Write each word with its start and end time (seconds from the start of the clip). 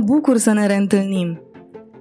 bucur 0.00 0.36
să 0.36 0.52
ne 0.52 0.66
reîntâlnim. 0.66 1.40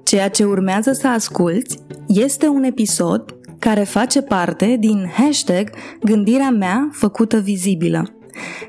Ceea 0.04 0.30
ce 0.30 0.44
urmează 0.44 0.92
să 0.92 1.08
asculți 1.08 1.78
este 2.08 2.48
un 2.48 2.64
episod 2.64 3.36
care 3.60 3.84
face 3.84 4.22
parte 4.22 4.78
din 4.80 5.10
hashtag 5.14 5.70
Gândirea 6.04 6.50
mea 6.50 6.90
făcută 6.92 7.38
vizibilă, 7.40 8.20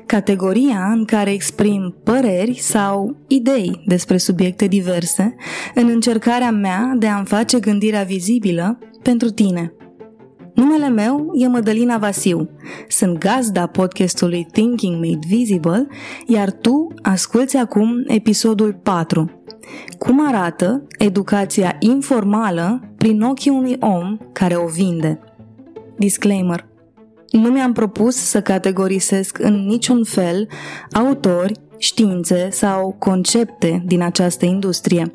categoria 0.05 0.91
în 0.91 1.05
care 1.05 1.31
exprim 1.31 1.95
păreri 2.03 2.59
sau 2.59 3.15
idei 3.27 3.83
despre 3.85 4.17
subiecte 4.17 4.67
diverse 4.67 5.35
în 5.75 5.87
încercarea 5.87 6.51
mea 6.51 6.93
de 6.97 7.07
a-mi 7.07 7.25
face 7.25 7.59
gândirea 7.59 8.03
vizibilă 8.03 8.79
pentru 9.01 9.29
tine. 9.29 9.73
Numele 10.53 10.89
meu 10.89 11.31
e 11.33 11.47
Mădălina 11.47 11.97
Vasiu. 11.97 12.49
Sunt 12.87 13.17
gazda 13.17 13.67
podcastului 13.67 14.47
Thinking 14.51 14.95
Made 14.95 15.27
Visible, 15.27 15.87
iar 16.27 16.51
tu 16.51 16.93
asculți 17.01 17.57
acum 17.57 18.03
episodul 18.07 18.79
4. 18.83 19.43
Cum 19.97 20.27
arată 20.27 20.87
educația 20.97 21.75
informală 21.79 22.81
prin 22.97 23.21
ochii 23.21 23.51
unui 23.51 23.77
om 23.79 24.17
care 24.31 24.55
o 24.55 24.67
vinde? 24.67 25.19
Disclaimer. 25.97 26.70
Nu 27.31 27.49
mi-am 27.49 27.73
propus 27.73 28.15
să 28.15 28.41
categorisesc 28.41 29.39
în 29.39 29.65
niciun 29.65 30.03
fel 30.03 30.47
autori, 30.91 31.59
științe 31.77 32.47
sau 32.51 32.95
concepte 32.99 33.83
din 33.85 34.01
această 34.01 34.45
industrie. 34.45 35.11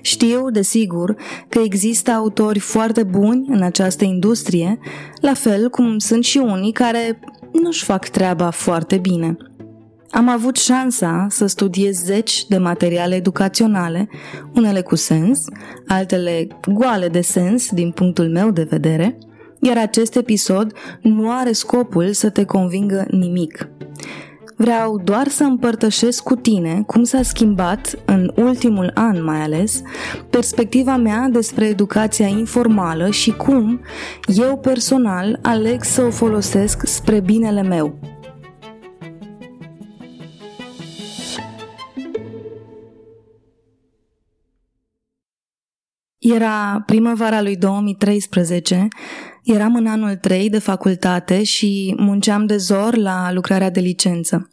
Știu, 0.00 0.50
desigur, 0.50 1.16
că 1.48 1.58
există 1.58 2.10
autori 2.10 2.58
foarte 2.58 3.02
buni 3.02 3.46
în 3.48 3.62
această 3.62 4.04
industrie, 4.04 4.78
la 5.20 5.34
fel 5.34 5.68
cum 5.70 5.98
sunt 5.98 6.24
și 6.24 6.38
unii 6.38 6.72
care 6.72 7.20
nu-și 7.52 7.84
fac 7.84 8.08
treaba 8.08 8.50
foarte 8.50 8.96
bine. 8.96 9.36
Am 10.10 10.28
avut 10.28 10.56
șansa 10.56 11.26
să 11.30 11.46
studiez 11.46 12.04
zeci 12.04 12.46
de 12.46 12.58
materiale 12.58 13.14
educaționale, 13.14 14.08
unele 14.54 14.80
cu 14.80 14.94
sens, 14.94 15.44
altele 15.86 16.46
goale 16.72 17.08
de 17.08 17.20
sens 17.20 17.70
din 17.70 17.90
punctul 17.90 18.28
meu 18.28 18.50
de 18.50 18.66
vedere, 18.70 19.18
iar 19.60 19.78
acest 19.78 20.16
episod 20.16 20.72
nu 21.02 21.30
are 21.30 21.52
scopul 21.52 22.12
să 22.12 22.30
te 22.30 22.44
convingă 22.44 23.06
nimic. 23.10 23.68
Vreau 24.56 25.00
doar 25.04 25.28
să 25.28 25.44
împărtășesc 25.44 26.22
cu 26.22 26.34
tine 26.34 26.82
cum 26.86 27.04
s-a 27.04 27.22
schimbat, 27.22 27.94
în 28.04 28.32
ultimul 28.36 28.90
an 28.94 29.24
mai 29.24 29.40
ales, 29.40 29.82
perspectiva 30.30 30.96
mea 30.96 31.28
despre 31.28 31.66
educația 31.66 32.26
informală 32.26 33.10
și 33.10 33.32
cum 33.32 33.80
eu 34.26 34.58
personal 34.58 35.38
aleg 35.42 35.82
să 35.82 36.02
o 36.02 36.10
folosesc 36.10 36.86
spre 36.86 37.20
binele 37.20 37.62
meu. 37.62 37.98
Era 46.18 46.82
primăvara 46.86 47.42
lui 47.42 47.56
2013, 47.56 48.88
eram 49.52 49.74
în 49.74 49.86
anul 49.86 50.16
3 50.16 50.50
de 50.50 50.58
facultate 50.58 51.42
și 51.42 51.94
munceam 51.98 52.46
de 52.46 52.56
zor 52.56 52.96
la 52.96 53.32
lucrarea 53.32 53.70
de 53.70 53.80
licență. 53.80 54.50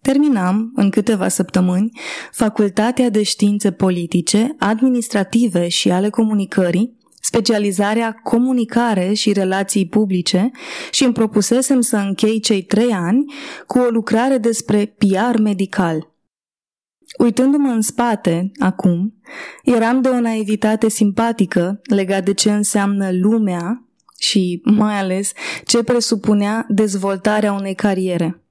Terminam, 0.00 0.72
în 0.74 0.90
câteva 0.90 1.28
săptămâni, 1.28 1.90
facultatea 2.32 3.10
de 3.10 3.22
științe 3.22 3.70
politice, 3.70 4.54
administrative 4.58 5.68
și 5.68 5.90
ale 5.90 6.10
comunicării, 6.10 6.98
specializarea 7.20 8.12
comunicare 8.22 9.12
și 9.12 9.32
relații 9.32 9.86
publice 9.86 10.50
și 10.90 11.04
îmi 11.04 11.12
propusesem 11.12 11.80
să 11.80 11.96
închei 11.96 12.40
cei 12.40 12.62
trei 12.62 12.92
ani 12.92 13.24
cu 13.66 13.78
o 13.78 13.88
lucrare 13.88 14.38
despre 14.38 14.96
PR 14.98 15.40
medical– 15.40 16.06
Uitându-mă 17.18 17.68
în 17.68 17.80
spate, 17.80 18.50
acum, 18.58 19.14
eram 19.62 20.00
de 20.00 20.08
o 20.08 20.20
naivitate 20.20 20.88
simpatică 20.88 21.80
legat 21.82 22.24
de 22.24 22.34
ce 22.34 22.52
înseamnă 22.52 23.08
lumea 23.12 23.86
și, 24.22 24.60
mai 24.64 24.98
ales, 24.98 25.32
ce 25.64 25.82
presupunea 25.82 26.66
dezvoltarea 26.68 27.52
unei 27.52 27.74
cariere. 27.74 28.44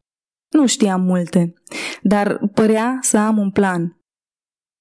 Nu 0.50 0.68
știam 0.68 1.02
multe, 1.02 1.54
dar 2.02 2.40
părea 2.54 2.98
să 3.02 3.18
am 3.18 3.38
un 3.38 3.52
plan. 3.52 3.96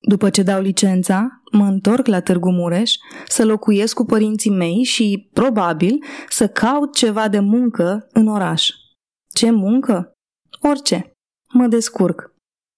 După 0.09 0.31
ce 0.31 0.43
dau 0.43 0.61
licența, 0.61 1.29
mă 1.53 1.65
întorc 1.65 2.07
la 2.07 2.21
Târgu 2.21 2.51
Mureș 2.51 2.95
să 3.27 3.45
locuiesc 3.45 3.95
cu 3.95 4.05
părinții 4.05 4.51
mei 4.51 4.83
și, 4.85 5.31
probabil, 5.33 5.99
să 6.29 6.49
caut 6.49 6.95
ceva 6.95 7.29
de 7.29 7.41
muncă 7.41 8.09
în 8.13 8.27
oraș. 8.29 8.69
Ce 9.35 9.51
muncă? 9.51 10.13
Orice. 10.61 11.13
Mă 11.53 11.67
descurc. 11.67 12.33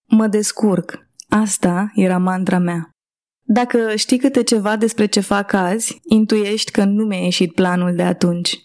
Mă 0.09 0.27
descurc. 0.27 1.07
Asta 1.29 1.93
era 1.95 2.19
mantra 2.19 2.59
mea. 2.59 2.91
Dacă 3.53 3.95
știi 3.97 4.19
câte 4.19 4.43
ceva 4.43 4.77
despre 4.77 5.07
ce 5.07 5.21
fac 5.21 5.53
azi, 5.53 5.99
intuiești 6.09 6.71
că 6.71 6.85
nu 6.85 7.05
mi-a 7.05 7.19
ieșit 7.19 7.55
planul 7.55 7.95
de 7.95 8.03
atunci. 8.03 8.59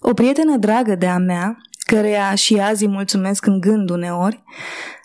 O 0.00 0.14
prietenă 0.14 0.56
dragă 0.56 0.94
de 0.94 1.06
a 1.06 1.18
mea, 1.18 1.56
căreia 1.86 2.34
și 2.34 2.58
azi 2.58 2.84
îi 2.84 2.90
mulțumesc 2.90 3.46
în 3.46 3.60
gând 3.60 3.90
uneori, 3.90 4.42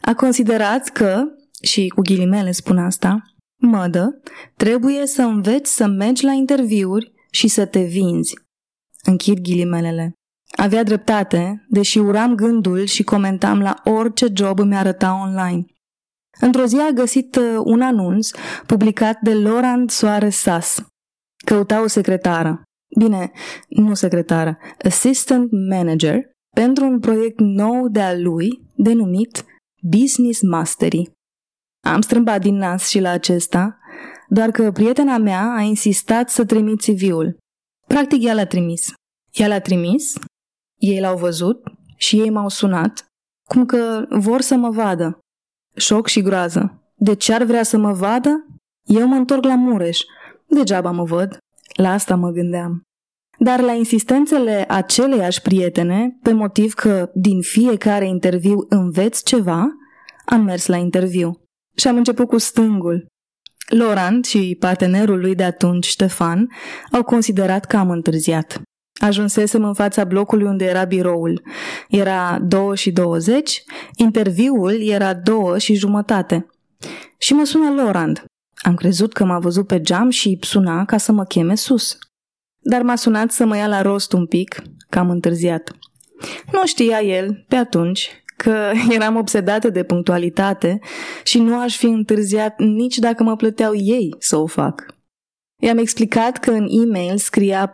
a 0.02 0.14
considerat 0.14 0.90
că, 0.90 1.24
și 1.62 1.88
cu 1.88 2.02
ghilimele 2.02 2.52
spun 2.52 2.78
asta, 2.78 3.22
mădă, 3.62 4.22
trebuie 4.56 5.06
să 5.06 5.22
înveți 5.22 5.76
să 5.76 5.88
mergi 5.88 6.26
la 6.26 6.32
interviuri 6.32 7.12
și 7.32 7.48
să 7.48 7.66
te 7.66 7.84
vinzi. 7.84 8.34
Închid 9.04 9.40
ghilimelele. 9.40 10.14
Avea 10.56 10.84
dreptate, 10.84 11.66
deși 11.70 11.98
uram 11.98 12.36
gândul 12.36 12.86
și 12.86 13.04
comentam 13.04 13.60
la 13.60 13.76
orice 13.84 14.26
job 14.34 14.60
îmi 14.60 14.76
arăta 14.76 15.20
online. 15.24 15.66
Într-o 16.40 16.66
zi 16.66 16.78
a 16.78 16.92
găsit 16.92 17.36
uh, 17.36 17.62
un 17.64 17.82
anunț 17.82 18.30
publicat 18.66 19.20
de 19.22 19.34
Laurent 19.34 19.90
Soares 19.90 20.38
Sas. 20.38 20.86
Căuta 21.46 21.82
o 21.82 21.88
secretară. 21.88 22.62
Bine, 22.98 23.32
nu 23.68 23.94
secretară, 23.94 24.58
assistant 24.86 25.50
manager 25.70 26.32
pentru 26.56 26.86
un 26.86 27.00
proiect 27.00 27.40
nou 27.40 27.88
de 27.88 28.02
al 28.02 28.24
lui 28.24 28.62
denumit 28.76 29.46
Business 29.82 30.42
Mastery. 30.42 31.12
Am 31.86 32.02
strâmbat 32.02 32.42
din 32.42 32.56
nas 32.56 32.88
și 32.88 33.00
la 33.00 33.10
acesta, 33.10 33.78
doar 34.30 34.52
că 34.52 34.72
prietena 34.72 35.18
mea 35.18 35.54
a 35.58 35.62
insistat 35.62 36.30
să 36.30 36.46
trimit 36.46 36.82
CV-ul. 36.82 37.38
Practic 37.88 38.24
ea 38.24 38.34
l-a 38.34 38.46
trimis. 38.46 38.94
Ea 39.32 39.48
l-a 39.48 39.60
trimis, 39.60 40.14
ei 40.78 41.00
l-au 41.00 41.18
văzut 41.18 41.64
și 41.98 42.20
ei 42.20 42.30
m-au 42.30 42.50
sunat, 42.50 43.06
cum 43.50 43.66
că 43.66 44.06
vor 44.10 44.42
să 44.42 44.56
mă 44.56 44.70
vadă. 44.70 45.20
Șoc 45.78 46.08
și 46.08 46.22
groază. 46.22 46.82
De 46.96 47.16
ce 47.16 47.34
ar 47.34 47.44
vrea 47.44 47.64
să 47.64 47.78
mă 47.78 47.92
vadă? 47.92 48.46
Eu 48.84 49.08
mă 49.08 49.16
întorc 49.16 49.44
la 49.44 49.56
Mureș. 49.56 50.00
Degeaba 50.48 50.92
mă 50.92 51.04
văd. 51.04 51.38
La 51.76 51.92
asta 51.92 52.16
mă 52.16 52.30
gândeam. 52.30 52.82
Dar 53.40 53.60
la 53.60 53.72
insistențele 53.72 54.66
aceleiași 54.68 55.42
prietene, 55.42 56.18
pe 56.22 56.32
motiv 56.32 56.74
că 56.74 57.10
din 57.14 57.42
fiecare 57.42 58.08
interviu 58.08 58.66
înveți 58.70 59.24
ceva, 59.24 59.68
am 60.26 60.42
mers 60.42 60.66
la 60.66 60.78
interviu. 60.78 61.42
Și 61.76 61.88
am 61.88 61.96
început 61.96 62.28
cu 62.28 62.38
stângul. 62.38 63.06
Laurent 63.70 64.26
și 64.26 64.58
partenerul 64.60 65.20
lui 65.20 65.36
de 65.36 65.44
atunci, 65.44 65.86
Ștefan, 65.86 66.48
au 66.92 67.04
considerat 67.04 67.66
că 67.66 67.78
am 67.78 67.90
întârziat. 67.90 68.62
Ajunsesem 69.00 69.64
în 69.64 69.74
fața 69.74 70.04
blocului 70.04 70.46
unde 70.46 70.66
era 70.66 70.84
biroul. 70.84 71.42
Era 71.90 72.40
2 72.42 72.76
și 72.76 72.92
20, 72.92 73.64
interviul 73.96 74.82
era 74.82 75.14
2 75.14 75.60
și 75.60 75.74
jumătate. 75.76 76.48
Și 77.18 77.34
mă 77.34 77.44
sună 77.44 77.82
Lorand. 77.82 78.24
Am 78.56 78.76
crezut 78.76 79.14
că 79.14 79.26
m-a 79.26 79.40
văzut 79.40 79.68
pe 79.68 79.82
geam 79.82 80.10
și 80.10 80.38
suna 80.42 80.86
ca 80.86 80.98
să 80.98 81.12
mă 81.12 81.24
cheme 81.24 81.56
sus. 81.56 81.98
Dar 82.60 82.82
m-a 82.82 82.96
sunat 82.96 83.32
să 83.32 83.46
mă 83.46 83.58
ia 83.58 83.68
la 83.68 83.82
rost 83.82 84.14
un 84.14 84.26
pic, 84.26 84.62
că 84.90 85.00
am 85.00 85.10
întârziat. 85.10 85.76
Nu 86.52 86.66
știa 86.66 87.00
el, 87.02 87.46
pe 87.48 87.56
atunci, 87.56 88.24
că 88.38 88.72
eram 88.96 89.16
obsedată 89.16 89.70
de 89.70 89.84
punctualitate 89.84 90.80
și 91.24 91.40
nu 91.40 91.60
aș 91.60 91.78
fi 91.78 91.86
întârziat 91.86 92.60
nici 92.60 92.98
dacă 92.98 93.24
mă 93.24 93.36
plăteau 93.36 93.76
ei 93.76 94.16
să 94.20 94.38
o 94.38 94.46
fac. 94.46 94.97
I-am 95.60 95.78
explicat 95.78 96.38
că 96.38 96.52
în 96.52 96.68
e-mail 96.70 97.18
scria 97.18 97.74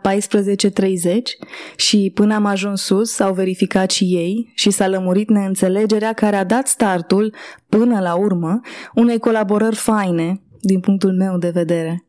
și 1.76 2.10
până 2.14 2.34
am 2.34 2.44
ajuns 2.44 2.82
sus 2.82 3.12
s-au 3.12 3.34
verificat 3.34 3.90
și 3.90 4.04
ei 4.04 4.52
și 4.54 4.70
s-a 4.70 4.88
lămurit 4.88 5.28
neînțelegerea 5.28 6.12
care 6.12 6.36
a 6.36 6.44
dat 6.44 6.66
startul, 6.66 7.34
până 7.68 8.00
la 8.00 8.14
urmă, 8.14 8.60
unei 8.94 9.18
colaborări 9.18 9.76
faine, 9.76 10.42
din 10.60 10.80
punctul 10.80 11.12
meu 11.12 11.38
de 11.38 11.50
vedere. 11.50 12.08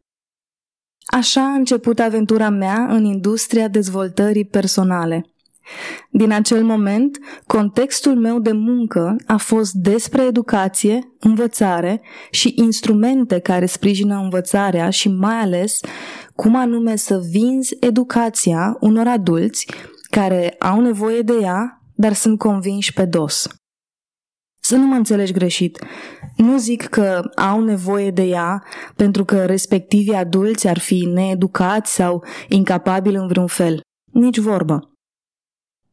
Așa 1.05 1.41
a 1.41 1.53
început 1.53 1.99
aventura 1.99 2.49
mea 2.49 2.85
în 2.89 3.03
industria 3.03 3.67
dezvoltării 3.67 4.45
personale– 4.45 5.25
din 6.09 6.31
acel 6.31 6.63
moment, 6.63 7.19
contextul 7.47 8.15
meu 8.15 8.39
de 8.39 8.51
muncă 8.51 9.15
a 9.25 9.37
fost 9.37 9.73
despre 9.73 10.23
educație, 10.23 11.15
învățare 11.19 12.01
și 12.31 12.53
instrumente 12.55 13.39
care 13.39 13.65
sprijină 13.65 14.15
învățarea 14.15 14.89
și 14.89 15.09
mai 15.09 15.35
ales 15.35 15.79
cum 16.35 16.55
anume 16.55 16.95
să 16.95 17.21
vinzi 17.29 17.77
educația 17.79 18.77
unor 18.79 19.07
adulți 19.07 19.67
care 20.09 20.55
au 20.59 20.81
nevoie 20.81 21.21
de 21.21 21.33
ea, 21.41 21.81
dar 21.95 22.13
sunt 22.13 22.37
convinși 22.37 22.93
pe 22.93 23.05
dos. 23.05 23.47
Să 24.61 24.75
nu 24.75 24.85
mă 24.85 24.95
înțelegi 24.95 25.33
greșit. 25.33 25.83
Nu 26.35 26.57
zic 26.57 26.83
că 26.83 27.21
au 27.35 27.63
nevoie 27.63 28.11
de 28.11 28.23
ea 28.23 28.63
pentru 28.95 29.25
că 29.25 29.45
respectivii 29.45 30.13
adulți 30.13 30.67
ar 30.67 30.79
fi 30.79 31.09
needucați 31.13 31.93
sau 31.93 32.23
incapabili 32.47 33.15
în 33.15 33.27
vreun 33.27 33.47
fel. 33.47 33.81
Nici 34.11 34.37
vorbă. 34.37 34.94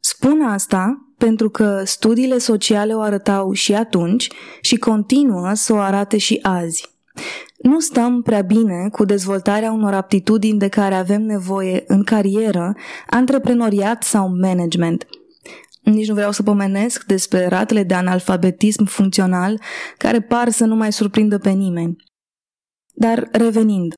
Spun 0.05 0.43
asta 0.43 1.07
pentru 1.19 1.51
că 1.51 1.83
studiile 1.85 2.39
sociale 2.39 2.95
o 2.95 3.01
arătau 3.01 3.53
și 3.53 3.75
atunci 3.75 4.31
și 4.61 4.77
continuă 4.77 5.53
să 5.55 5.73
o 5.73 5.77
arate 5.77 6.19
și 6.19 6.39
azi. 6.43 6.91
Nu 7.59 7.81
stăm 7.81 8.23
prea 8.23 8.41
bine 8.41 8.89
cu 8.93 9.05
dezvoltarea 9.05 9.73
unor 9.73 9.95
aptitudini 9.95 10.59
de 10.59 10.69
care 10.69 10.95
avem 10.95 11.23
nevoie 11.23 11.85
în 11.87 12.05
carieră, 12.05 12.75
antreprenoriat 13.07 14.03
sau 14.03 14.37
management. 14.41 15.07
Nici 15.83 16.09
nu 16.09 16.15
vreau 16.15 16.33
să 16.33 16.43
pomenesc 16.43 17.05
despre 17.05 17.47
ratele 17.47 17.83
de 17.83 17.95
analfabetism 17.95 18.85
funcțional 18.85 19.61
care 19.99 20.21
par 20.21 20.49
să 20.49 20.65
nu 20.65 20.75
mai 20.75 20.93
surprindă 20.93 21.39
pe 21.39 21.51
nimeni. 21.51 21.97
Dar 22.95 23.29
revenind, 23.33 23.93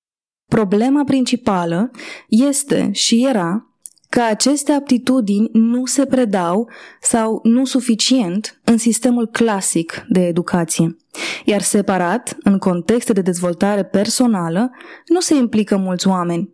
problema 0.50 1.04
principală 1.04 1.90
este 2.28 2.90
și 2.92 3.26
era 3.26 3.73
că 4.14 4.22
aceste 4.22 4.72
aptitudini 4.72 5.48
nu 5.52 5.86
se 5.86 6.06
predau 6.06 6.70
sau 7.00 7.40
nu 7.42 7.64
suficient 7.64 8.60
în 8.64 8.78
sistemul 8.78 9.26
clasic 9.26 10.04
de 10.08 10.26
educație. 10.26 10.96
Iar 11.44 11.60
separat, 11.60 12.36
în 12.42 12.58
contexte 12.58 13.12
de 13.12 13.20
dezvoltare 13.20 13.84
personală, 13.84 14.70
nu 15.06 15.20
se 15.20 15.34
implică 15.34 15.76
mulți 15.76 16.08
oameni. 16.08 16.52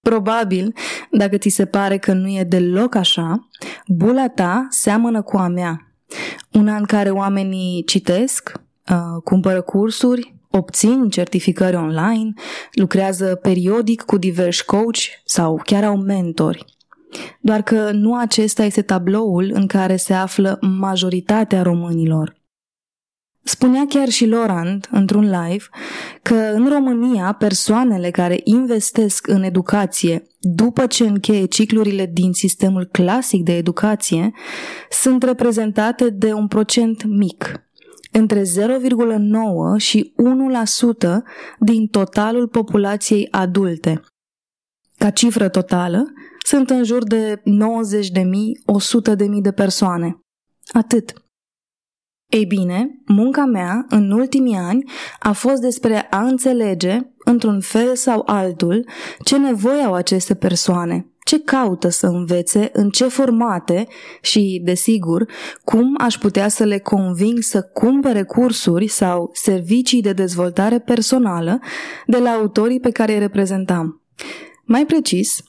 Probabil, 0.00 0.74
dacă 1.10 1.36
ți 1.36 1.48
se 1.48 1.64
pare 1.64 1.98
că 1.98 2.12
nu 2.12 2.28
e 2.28 2.44
deloc 2.44 2.94
așa, 2.94 3.48
bula 3.86 4.28
ta 4.28 4.66
seamănă 4.70 5.22
cu 5.22 5.36
a 5.36 5.48
mea. 5.48 5.94
Una 6.52 6.76
în 6.76 6.84
care 6.84 7.10
oamenii 7.10 7.84
citesc, 7.84 8.52
uh, 8.90 9.22
cumpără 9.24 9.60
cursuri, 9.60 10.34
obțin 10.52 11.08
certificări 11.08 11.76
online, 11.76 12.32
lucrează 12.72 13.34
periodic 13.42 14.02
cu 14.02 14.16
diversi 14.16 14.64
coach 14.64 14.98
sau 15.24 15.60
chiar 15.64 15.84
au 15.84 15.96
mentori. 15.96 16.64
Doar 17.40 17.62
că 17.62 17.90
nu 17.92 18.16
acesta 18.16 18.64
este 18.64 18.82
tabloul 18.82 19.50
în 19.54 19.66
care 19.66 19.96
se 19.96 20.14
află 20.14 20.58
majoritatea 20.60 21.62
românilor. 21.62 22.40
Spunea 23.44 23.86
chiar 23.88 24.08
și 24.08 24.26
Lorand, 24.26 24.88
într-un 24.90 25.22
live, 25.22 25.64
că 26.22 26.34
în 26.34 26.68
România 26.68 27.32
persoanele 27.32 28.10
care 28.10 28.40
investesc 28.44 29.26
în 29.26 29.42
educație 29.42 30.26
după 30.40 30.86
ce 30.86 31.06
încheie 31.06 31.44
ciclurile 31.44 32.10
din 32.12 32.32
sistemul 32.32 32.88
clasic 32.92 33.42
de 33.42 33.56
educație 33.56 34.32
sunt 34.90 35.22
reprezentate 35.22 36.10
de 36.10 36.32
un 36.32 36.48
procent 36.48 37.04
mic, 37.04 37.66
între 38.12 38.42
0,9 38.42 38.46
și 39.76 40.14
1% 41.06 41.22
din 41.58 41.86
totalul 41.86 42.48
populației 42.48 43.28
adulte. 43.30 44.00
Ca 44.98 45.10
cifră 45.10 45.48
totală, 45.48 46.12
sunt 46.44 46.70
în 46.70 46.84
jur 46.84 47.04
de 47.04 47.36
90.000, 47.36 47.42
100.000 49.16 49.40
de 49.42 49.52
persoane. 49.52 50.20
Atât. 50.72 51.12
Ei 52.26 52.46
bine, 52.46 53.02
munca 53.06 53.44
mea 53.44 53.86
în 53.88 54.10
ultimii 54.10 54.56
ani 54.56 54.90
a 55.18 55.32
fost 55.32 55.60
despre 55.60 56.06
a 56.10 56.26
înțelege, 56.26 57.00
într-un 57.24 57.60
fel 57.60 57.94
sau 57.96 58.22
altul, 58.26 58.88
ce 59.24 59.38
nevoie 59.38 59.82
au 59.82 59.94
aceste 59.94 60.34
persoane, 60.34 61.11
ce 61.24 61.40
caută 61.40 61.88
să 61.88 62.06
învețe, 62.06 62.70
în 62.72 62.90
ce 62.90 63.08
formate 63.08 63.86
și, 64.20 64.60
desigur, 64.64 65.28
cum 65.64 65.94
aș 65.98 66.14
putea 66.14 66.48
să 66.48 66.64
le 66.64 66.78
conving 66.78 67.38
să 67.40 67.62
cumpere 67.62 68.22
cursuri 68.22 68.86
sau 68.86 69.30
servicii 69.32 70.02
de 70.02 70.12
dezvoltare 70.12 70.78
personală 70.78 71.60
de 72.06 72.18
la 72.18 72.30
autorii 72.30 72.80
pe 72.80 72.90
care 72.90 73.12
îi 73.12 73.18
reprezentam. 73.18 74.02
Mai 74.64 74.86
precis, 74.86 75.42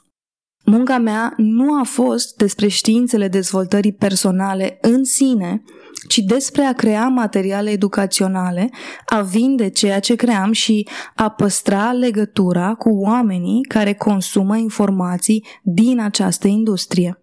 munca 0.66 0.98
mea 0.98 1.34
nu 1.38 1.80
a 1.80 1.84
fost 1.84 2.36
despre 2.36 2.68
științele 2.68 3.28
dezvoltării 3.28 3.94
personale 3.94 4.78
în 4.82 5.04
sine, 5.04 5.64
ci 6.08 6.18
despre 6.18 6.64
a 6.64 6.74
crea 6.74 7.08
materiale 7.08 7.70
educaționale, 7.70 8.70
a 9.06 9.22
vinde 9.22 9.70
ceea 9.70 10.00
ce 10.00 10.16
cream 10.16 10.52
și 10.52 10.88
a 11.16 11.30
păstra 11.30 11.92
legătura 11.92 12.74
cu 12.74 12.90
oamenii 12.90 13.64
care 13.64 13.94
consumă 13.94 14.58
informații 14.58 15.46
din 15.62 16.00
această 16.00 16.48
industrie. 16.48 17.22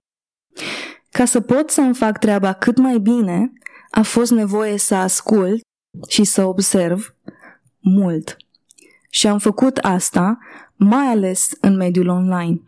Ca 1.10 1.24
să 1.24 1.40
pot 1.40 1.70
să-mi 1.70 1.94
fac 1.94 2.18
treaba 2.18 2.52
cât 2.52 2.78
mai 2.78 2.98
bine, 2.98 3.52
a 3.90 4.02
fost 4.02 4.30
nevoie 4.30 4.78
să 4.78 4.94
ascult 4.94 5.60
și 6.08 6.24
să 6.24 6.44
observ 6.44 7.14
mult. 7.78 8.36
Și 9.10 9.26
am 9.26 9.38
făcut 9.38 9.76
asta 9.76 10.38
mai 10.76 11.06
ales 11.06 11.48
în 11.60 11.76
mediul 11.76 12.08
online. 12.08 12.60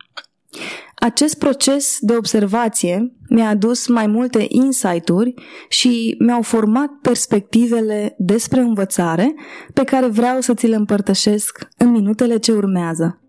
Acest 0.94 1.38
proces 1.38 1.98
de 2.00 2.16
observație 2.16 3.12
mi-a 3.28 3.48
adus 3.48 3.88
mai 3.88 4.06
multe 4.06 4.46
insight-uri 4.48 5.34
și 5.68 6.16
mi-au 6.18 6.42
format 6.42 6.88
perspectivele 7.02 8.14
despre 8.18 8.60
învățare 8.60 9.34
pe 9.74 9.84
care 9.84 10.06
vreau 10.06 10.40
să 10.40 10.54
ți 10.54 10.66
le 10.66 10.76
împărtășesc 10.76 11.68
în 11.76 11.90
minutele 11.90 12.38
ce 12.38 12.52
urmează. 12.52 13.21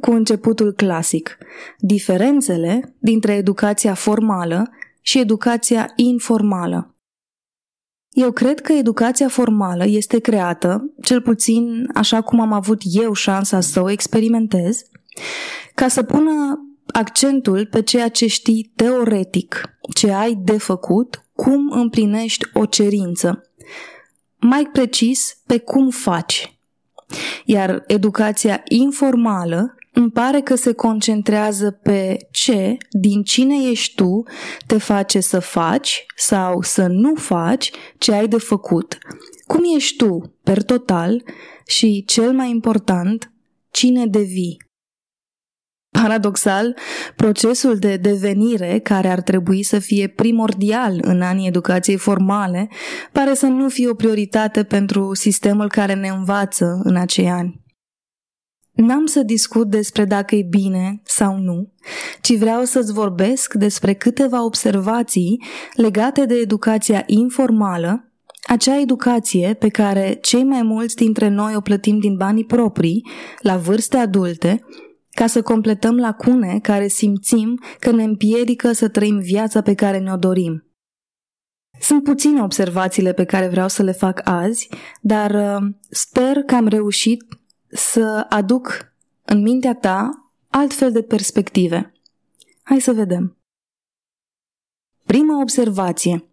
Cu 0.00 0.10
începutul 0.10 0.72
clasic, 0.72 1.38
diferențele 1.78 2.94
dintre 2.98 3.32
educația 3.32 3.94
formală 3.94 4.70
și 5.00 5.18
educația 5.18 5.92
informală. 5.96 6.94
Eu 8.10 8.32
cred 8.32 8.60
că 8.60 8.72
educația 8.72 9.28
formală 9.28 9.84
este 9.86 10.18
creată, 10.18 10.94
cel 11.02 11.20
puțin 11.20 11.90
așa 11.94 12.20
cum 12.20 12.40
am 12.40 12.52
avut 12.52 12.80
eu 12.84 13.12
șansa 13.12 13.60
să 13.60 13.82
o 13.82 13.90
experimentez, 13.90 14.82
ca 15.74 15.88
să 15.88 16.02
pună 16.02 16.60
accentul 16.86 17.66
pe 17.66 17.82
ceea 17.82 18.08
ce 18.08 18.26
știi 18.26 18.72
teoretic, 18.76 19.78
ce 19.94 20.12
ai 20.12 20.34
de 20.34 20.58
făcut, 20.58 21.24
cum 21.32 21.70
împlinești 21.70 22.44
o 22.52 22.66
cerință. 22.66 23.50
Mai 24.36 24.68
precis, 24.72 25.36
pe 25.46 25.58
cum 25.58 25.90
faci, 25.90 26.58
iar 27.44 27.84
educația 27.86 28.62
informală 28.68 29.74
îmi 30.00 30.10
pare 30.10 30.40
că 30.40 30.54
se 30.54 30.72
concentrează 30.72 31.70
pe 31.70 32.16
ce, 32.30 32.76
din 32.90 33.22
cine 33.22 33.70
ești 33.70 33.94
tu, 33.94 34.22
te 34.66 34.78
face 34.78 35.20
să 35.20 35.38
faci 35.38 36.04
sau 36.16 36.62
să 36.62 36.86
nu 36.86 37.14
faci 37.14 37.70
ce 37.98 38.12
ai 38.12 38.28
de 38.28 38.38
făcut. 38.38 38.98
Cum 39.46 39.60
ești 39.76 39.96
tu, 39.96 40.38
per 40.42 40.62
total, 40.62 41.22
și, 41.66 42.04
cel 42.06 42.32
mai 42.32 42.50
important, 42.50 43.32
cine 43.70 44.06
devii. 44.06 44.68
Paradoxal, 45.90 46.76
procesul 47.16 47.78
de 47.78 47.96
devenire, 47.96 48.78
care 48.78 49.08
ar 49.08 49.20
trebui 49.20 49.62
să 49.62 49.78
fie 49.78 50.08
primordial 50.08 50.98
în 51.02 51.22
anii 51.22 51.48
educației 51.48 51.96
formale, 51.96 52.68
pare 53.12 53.34
să 53.34 53.46
nu 53.46 53.68
fie 53.68 53.88
o 53.88 53.94
prioritate 53.94 54.64
pentru 54.64 55.14
sistemul 55.14 55.68
care 55.68 55.94
ne 55.94 56.08
învață 56.08 56.80
în 56.84 56.96
acei 56.96 57.30
ani. 57.30 57.60
N-am 58.80 59.06
să 59.06 59.22
discut 59.22 59.70
despre 59.70 60.04
dacă 60.04 60.34
e 60.34 60.42
bine 60.42 61.00
sau 61.04 61.38
nu, 61.38 61.72
ci 62.20 62.36
vreau 62.36 62.64
să-ți 62.64 62.92
vorbesc 62.92 63.54
despre 63.54 63.92
câteva 63.92 64.44
observații 64.44 65.42
legate 65.74 66.24
de 66.24 66.34
educația 66.34 67.02
informală, 67.06 68.12
acea 68.46 68.80
educație 68.80 69.54
pe 69.58 69.68
care 69.68 70.18
cei 70.22 70.44
mai 70.44 70.62
mulți 70.62 70.96
dintre 70.96 71.28
noi 71.28 71.54
o 71.56 71.60
plătim 71.60 71.98
din 71.98 72.16
banii 72.16 72.44
proprii, 72.44 73.06
la 73.40 73.56
vârste 73.56 73.96
adulte, 73.96 74.64
ca 75.10 75.26
să 75.26 75.42
completăm 75.42 75.96
lacune 75.96 76.58
care 76.62 76.88
simțim 76.88 77.60
că 77.78 77.90
ne 77.90 78.02
împiedică 78.02 78.72
să 78.72 78.88
trăim 78.88 79.18
viața 79.18 79.60
pe 79.60 79.74
care 79.74 79.98
ne-o 79.98 80.16
dorim. 80.16 80.64
Sunt 81.80 82.02
puține 82.02 82.42
observațiile 82.42 83.12
pe 83.12 83.24
care 83.24 83.48
vreau 83.48 83.68
să 83.68 83.82
le 83.82 83.92
fac 83.92 84.20
azi, 84.24 84.68
dar 85.00 85.30
uh, 85.30 85.68
sper 85.90 86.36
că 86.36 86.54
am 86.54 86.66
reușit 86.66 87.22
să 87.70 88.26
aduc 88.28 88.94
în 89.24 89.42
mintea 89.42 89.74
ta 89.74 90.32
altfel 90.48 90.92
de 90.92 91.02
perspective. 91.02 91.92
Hai 92.62 92.80
să 92.80 92.92
vedem. 92.92 93.38
Prima 95.06 95.40
observație. 95.40 96.24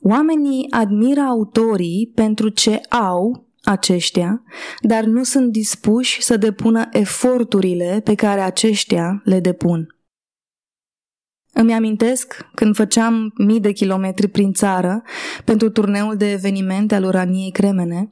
Oamenii 0.00 0.70
admiră 0.70 1.20
autorii 1.20 2.12
pentru 2.14 2.48
ce 2.48 2.76
au 2.88 3.48
aceștia, 3.62 4.42
dar 4.80 5.04
nu 5.04 5.22
sunt 5.22 5.52
dispuși 5.52 6.22
să 6.22 6.36
depună 6.36 6.88
eforturile 6.92 8.00
pe 8.04 8.14
care 8.14 8.40
aceștia 8.40 9.20
le 9.24 9.40
depun. 9.40 9.96
Îmi 11.52 11.74
amintesc 11.74 12.48
când 12.54 12.74
făceam 12.74 13.32
mii 13.36 13.60
de 13.60 13.72
kilometri 13.72 14.28
prin 14.28 14.52
țară 14.52 15.02
pentru 15.44 15.70
turneul 15.70 16.16
de 16.16 16.30
evenimente 16.30 16.94
al 16.94 17.04
Uraniei 17.04 17.50
Cremene, 17.50 18.08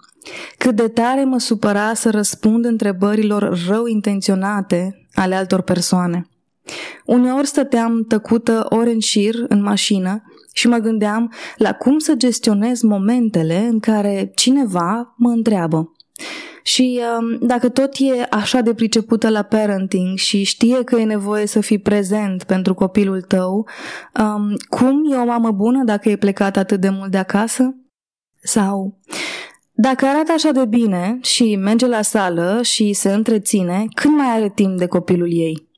cât 0.59 0.75
de 0.75 0.88
tare 0.88 1.25
mă 1.25 1.38
supăra 1.38 1.95
să 1.95 2.11
răspund 2.11 2.64
întrebărilor 2.64 3.59
rău 3.69 3.87
intenționate 3.87 5.07
ale 5.14 5.35
altor 5.35 5.61
persoane. 5.61 6.26
Uneori 7.05 7.47
stăteam 7.47 8.05
tăcută 8.09 8.67
ori 8.69 8.93
în 8.93 8.99
șir 8.99 9.35
în 9.49 9.62
mașină 9.62 10.23
și 10.52 10.69
mă 10.69 10.76
gândeam 10.76 11.33
la 11.57 11.73
cum 11.73 11.99
să 11.99 12.14
gestionez 12.14 12.83
momentele 12.83 13.59
în 13.59 13.79
care 13.79 14.33
cineva 14.35 15.14
mă 15.17 15.31
întreabă. 15.31 15.93
Și 16.62 17.00
um, 17.19 17.47
dacă 17.47 17.69
tot 17.69 17.95
e 17.99 18.26
așa 18.31 18.61
de 18.61 18.75
pricepută 18.75 19.29
la 19.29 19.43
parenting 19.43 20.19
și 20.19 20.43
știe 20.43 20.85
că 20.85 20.97
e 20.97 21.05
nevoie 21.05 21.47
să 21.47 21.61
fii 21.61 21.79
prezent 21.79 22.45
pentru 22.45 22.75
copilul 22.75 23.21
tău, 23.21 23.69
um, 24.21 24.57
cum 24.69 25.12
e 25.12 25.17
o 25.17 25.25
mamă 25.25 25.50
bună 25.50 25.85
dacă 25.85 26.09
e 26.09 26.17
plecat 26.17 26.57
atât 26.57 26.81
de 26.81 26.88
mult 26.88 27.11
de 27.11 27.19
acasă? 27.19 27.76
Sau 28.43 28.99
dacă 29.83 30.07
arată 30.07 30.33
așa 30.33 30.51
de 30.51 30.65
bine 30.65 31.19
și 31.23 31.57
merge 31.57 31.87
la 31.87 32.03
sală 32.03 32.62
și 32.62 32.93
se 32.93 33.12
întreține, 33.12 33.87
când 33.95 34.17
mai 34.17 34.27
are 34.27 34.49
timp 34.55 34.79
de 34.79 34.87
copilul 34.87 35.33
ei? 35.33 35.69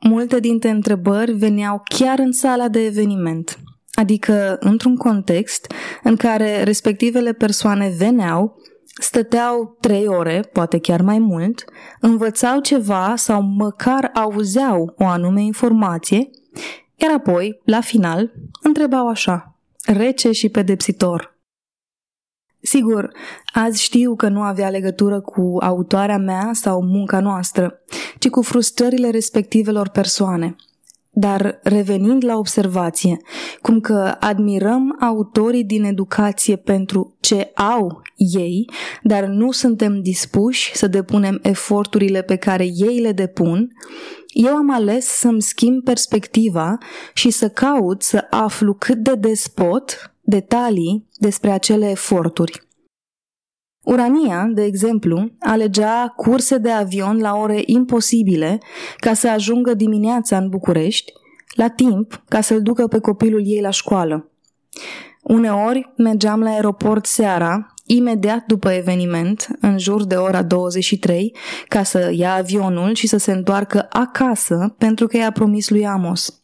Multe 0.00 0.40
dintre 0.40 0.70
întrebări 0.70 1.32
veneau 1.32 1.82
chiar 1.98 2.18
în 2.18 2.32
sala 2.32 2.68
de 2.68 2.84
eveniment, 2.84 3.58
adică 3.92 4.56
într-un 4.60 4.96
context 4.96 5.72
în 6.02 6.16
care 6.16 6.62
respectivele 6.62 7.32
persoane 7.32 7.94
veneau, 7.98 8.62
stăteau 9.00 9.76
trei 9.80 10.06
ore, 10.06 10.40
poate 10.52 10.78
chiar 10.78 11.00
mai 11.00 11.18
mult, 11.18 11.64
învățau 12.00 12.60
ceva 12.60 13.14
sau 13.16 13.42
măcar 13.42 14.10
auzeau 14.14 14.94
o 14.98 15.04
anume 15.04 15.42
informație, 15.42 16.30
iar 16.94 17.10
apoi, 17.14 17.60
la 17.64 17.80
final, 17.80 18.32
întrebau 18.62 19.08
așa, 19.08 19.58
rece 19.86 20.30
și 20.32 20.48
pedepsitor, 20.48 21.37
Sigur, 22.60 23.12
azi 23.52 23.82
știu 23.82 24.14
că 24.16 24.28
nu 24.28 24.40
avea 24.40 24.68
legătură 24.68 25.20
cu 25.20 25.56
autoarea 25.60 26.18
mea 26.18 26.50
sau 26.52 26.82
munca 26.82 27.20
noastră, 27.20 27.80
ci 28.18 28.28
cu 28.28 28.42
frustrările 28.42 29.10
respectivelor 29.10 29.88
persoane. 29.88 30.56
Dar 31.10 31.58
revenind 31.62 32.24
la 32.24 32.36
observație, 32.36 33.20
cum 33.60 33.80
că 33.80 34.16
admirăm 34.20 34.96
autorii 35.00 35.64
din 35.64 35.84
educație 35.84 36.56
pentru 36.56 37.16
ce 37.20 37.50
au 37.54 38.02
ei, 38.16 38.70
dar 39.02 39.24
nu 39.24 39.50
suntem 39.50 40.00
dispuși 40.02 40.76
să 40.76 40.86
depunem 40.86 41.38
eforturile 41.42 42.22
pe 42.22 42.36
care 42.36 42.64
ei 42.64 42.98
le 43.00 43.12
depun, 43.12 43.72
eu 44.26 44.54
am 44.54 44.70
ales 44.70 45.06
să-mi 45.06 45.42
schimb 45.42 45.82
perspectiva 45.82 46.78
și 47.14 47.30
să 47.30 47.48
caut 47.48 48.02
să 48.02 48.26
aflu 48.30 48.74
cât 48.74 48.98
de 48.98 49.14
despot 49.14 50.12
detalii 50.28 51.08
despre 51.18 51.50
acele 51.50 51.90
eforturi. 51.90 52.62
Urania, 53.84 54.50
de 54.54 54.62
exemplu, 54.64 55.30
alegea 55.38 56.12
curse 56.16 56.58
de 56.58 56.70
avion 56.70 57.18
la 57.18 57.34
ore 57.34 57.62
imposibile 57.66 58.60
ca 58.96 59.14
să 59.14 59.28
ajungă 59.28 59.74
dimineața 59.74 60.36
în 60.36 60.48
București, 60.48 61.12
la 61.54 61.68
timp 61.68 62.22
ca 62.28 62.40
să-l 62.40 62.62
ducă 62.62 62.86
pe 62.86 62.98
copilul 62.98 63.42
ei 63.44 63.60
la 63.60 63.70
școală. 63.70 64.30
Uneori 65.22 65.92
mergeam 65.96 66.40
la 66.40 66.50
aeroport 66.50 67.06
seara, 67.06 67.74
imediat 67.86 68.44
după 68.46 68.70
eveniment, 68.70 69.46
în 69.60 69.78
jur 69.78 70.04
de 70.04 70.14
ora 70.14 70.42
23, 70.42 71.36
ca 71.68 71.82
să 71.82 72.10
ia 72.12 72.34
avionul 72.34 72.94
și 72.94 73.06
să 73.06 73.16
se 73.16 73.32
întoarcă 73.32 73.86
acasă 73.90 74.74
pentru 74.78 75.06
că 75.06 75.16
i-a 75.16 75.32
promis 75.32 75.68
lui 75.68 75.86
Amos. 75.86 76.42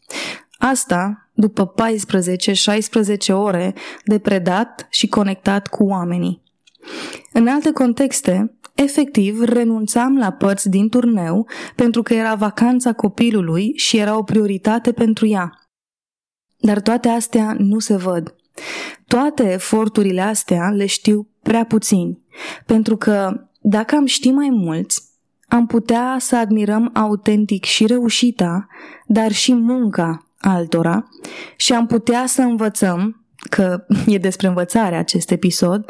Asta 0.65 1.29
după 1.33 1.75
14-16 3.29 3.33
ore 3.33 3.75
de 4.05 4.19
predat 4.19 4.87
și 4.91 5.07
conectat 5.07 5.67
cu 5.67 5.85
oamenii. 5.85 6.43
În 7.33 7.47
alte 7.47 7.73
contexte, 7.73 8.59
efectiv 8.75 9.43
renunțam 9.43 10.17
la 10.19 10.33
părți 10.33 10.69
din 10.69 10.89
turneu 10.89 11.49
pentru 11.77 12.03
că 12.03 12.15
era 12.15 12.35
vacanța 12.35 12.93
copilului 12.93 13.73
și 13.77 13.97
era 13.97 14.17
o 14.17 14.23
prioritate 14.23 14.93
pentru 14.93 15.27
ea. 15.27 15.53
Dar 16.57 16.81
toate 16.81 17.09
astea 17.09 17.57
nu 17.59 17.79
se 17.79 17.97
văd. 17.97 18.35
Toate 19.07 19.53
eforturile 19.53 20.21
astea 20.21 20.71
le 20.71 20.87
știu 20.87 21.29
prea 21.43 21.65
puțini, 21.65 22.23
pentru 22.67 22.97
că 22.97 23.47
dacă 23.61 23.95
am 23.95 24.07
ști 24.07 24.31
mai 24.31 24.49
mulți, 24.51 25.03
am 25.49 25.67
putea 25.67 26.17
să 26.19 26.37
admirăm 26.37 26.91
autentic 26.95 27.65
și 27.65 27.87
reușita, 27.87 28.67
dar 29.07 29.33
și 29.33 29.55
munca 29.55 30.25
altora 30.45 31.09
și 31.57 31.73
am 31.73 31.87
putea 31.87 32.27
să 32.27 32.43
învățăm 32.43 33.25
că 33.49 33.85
e 34.07 34.19
despre 34.19 34.47
învățare 34.47 34.97
acest 34.97 35.31
episod, 35.31 35.85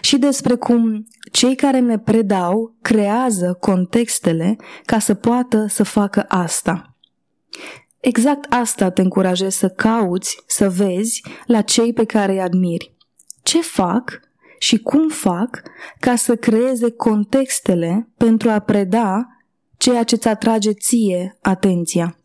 și 0.00 0.18
despre 0.18 0.54
cum 0.54 1.06
cei 1.32 1.56
care 1.56 1.78
ne 1.78 1.98
predau 1.98 2.74
creează 2.82 3.56
contextele 3.60 4.56
ca 4.84 4.98
să 4.98 5.14
poată 5.14 5.66
să 5.68 5.82
facă 5.82 6.24
asta. 6.28 6.96
Exact 8.00 8.52
asta 8.52 8.90
te 8.90 9.02
încurajez 9.02 9.54
să 9.54 9.68
cauți, 9.68 10.42
să 10.46 10.70
vezi 10.70 11.22
la 11.46 11.60
cei 11.60 11.92
pe 11.92 12.04
care 12.04 12.32
îi 12.32 12.40
admiri. 12.40 12.94
Ce 13.42 13.60
fac 13.60 14.20
și 14.58 14.78
cum 14.78 15.08
fac 15.08 15.62
ca 16.00 16.16
să 16.16 16.36
creeze 16.36 16.90
contextele 16.90 18.08
pentru 18.16 18.50
a 18.50 18.58
preda 18.58 19.26
ceea 19.76 20.02
ce 20.02 20.14
îți 20.14 20.28
atrage 20.28 20.72
ție 20.72 21.38
atenția. 21.42 22.18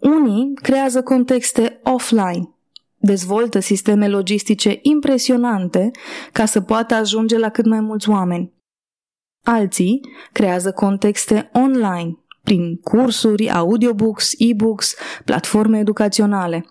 Unii 0.00 0.54
creează 0.54 1.02
contexte 1.02 1.80
offline, 1.82 2.54
dezvoltă 2.96 3.58
sisteme 3.58 4.08
logistice 4.08 4.78
impresionante 4.82 5.90
ca 6.32 6.44
să 6.44 6.60
poată 6.60 6.94
ajunge 6.94 7.38
la 7.38 7.50
cât 7.50 7.66
mai 7.66 7.80
mulți 7.80 8.08
oameni. 8.08 8.52
Alții 9.44 10.00
creează 10.32 10.72
contexte 10.72 11.50
online, 11.52 12.18
prin 12.42 12.76
cursuri, 12.76 13.50
audiobooks, 13.50 14.32
e-books, 14.38 14.94
platforme 15.24 15.78
educaționale. 15.78 16.66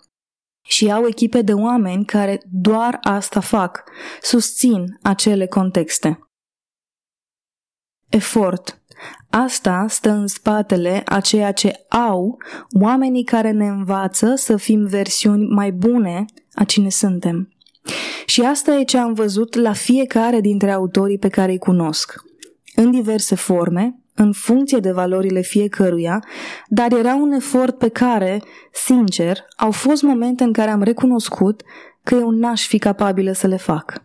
Și 0.66 0.92
au 0.92 1.06
echipe 1.06 1.42
de 1.42 1.52
oameni 1.52 2.04
care 2.04 2.42
doar 2.50 2.98
asta 3.02 3.40
fac, 3.40 3.84
susțin 4.20 4.98
acele 5.02 5.46
contexte. 5.46 6.28
Efort, 8.08 8.82
Asta 9.30 9.86
stă 9.88 10.10
în 10.10 10.26
spatele 10.26 11.02
a 11.04 11.20
ceea 11.20 11.52
ce 11.52 11.86
au 11.88 12.38
oamenii 12.80 13.24
care 13.24 13.50
ne 13.50 13.66
învață 13.66 14.34
să 14.34 14.56
fim 14.56 14.86
versiuni 14.86 15.46
mai 15.46 15.72
bune 15.72 16.24
a 16.54 16.64
cine 16.64 16.88
suntem. 16.88 17.48
Și 18.26 18.42
asta 18.42 18.74
e 18.74 18.84
ce 18.84 18.98
am 18.98 19.12
văzut 19.12 19.54
la 19.54 19.72
fiecare 19.72 20.40
dintre 20.40 20.70
autorii 20.70 21.18
pe 21.18 21.28
care 21.28 21.52
îi 21.52 21.58
cunosc. 21.58 22.14
În 22.74 22.90
diverse 22.90 23.34
forme, 23.34 24.00
în 24.14 24.32
funcție 24.32 24.78
de 24.78 24.92
valorile 24.92 25.40
fiecăruia, 25.40 26.24
dar 26.66 26.92
era 26.92 27.14
un 27.14 27.32
efort 27.32 27.78
pe 27.78 27.88
care, 27.88 28.42
sincer, 28.72 29.44
au 29.56 29.70
fost 29.70 30.02
momente 30.02 30.44
în 30.44 30.52
care 30.52 30.70
am 30.70 30.82
recunoscut 30.82 31.62
că 32.02 32.14
eu 32.14 32.30
n-aș 32.30 32.66
fi 32.66 32.78
capabilă 32.78 33.32
să 33.32 33.46
le 33.46 33.56
fac. 33.56 34.04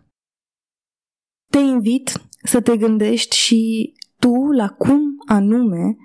Te 1.50 1.58
invit 1.58 2.20
să 2.42 2.60
te 2.60 2.76
gândești 2.76 3.36
și 3.36 3.92
tu 4.22 4.50
la 4.50 4.68
cum 4.68 5.00
anume 5.26 5.96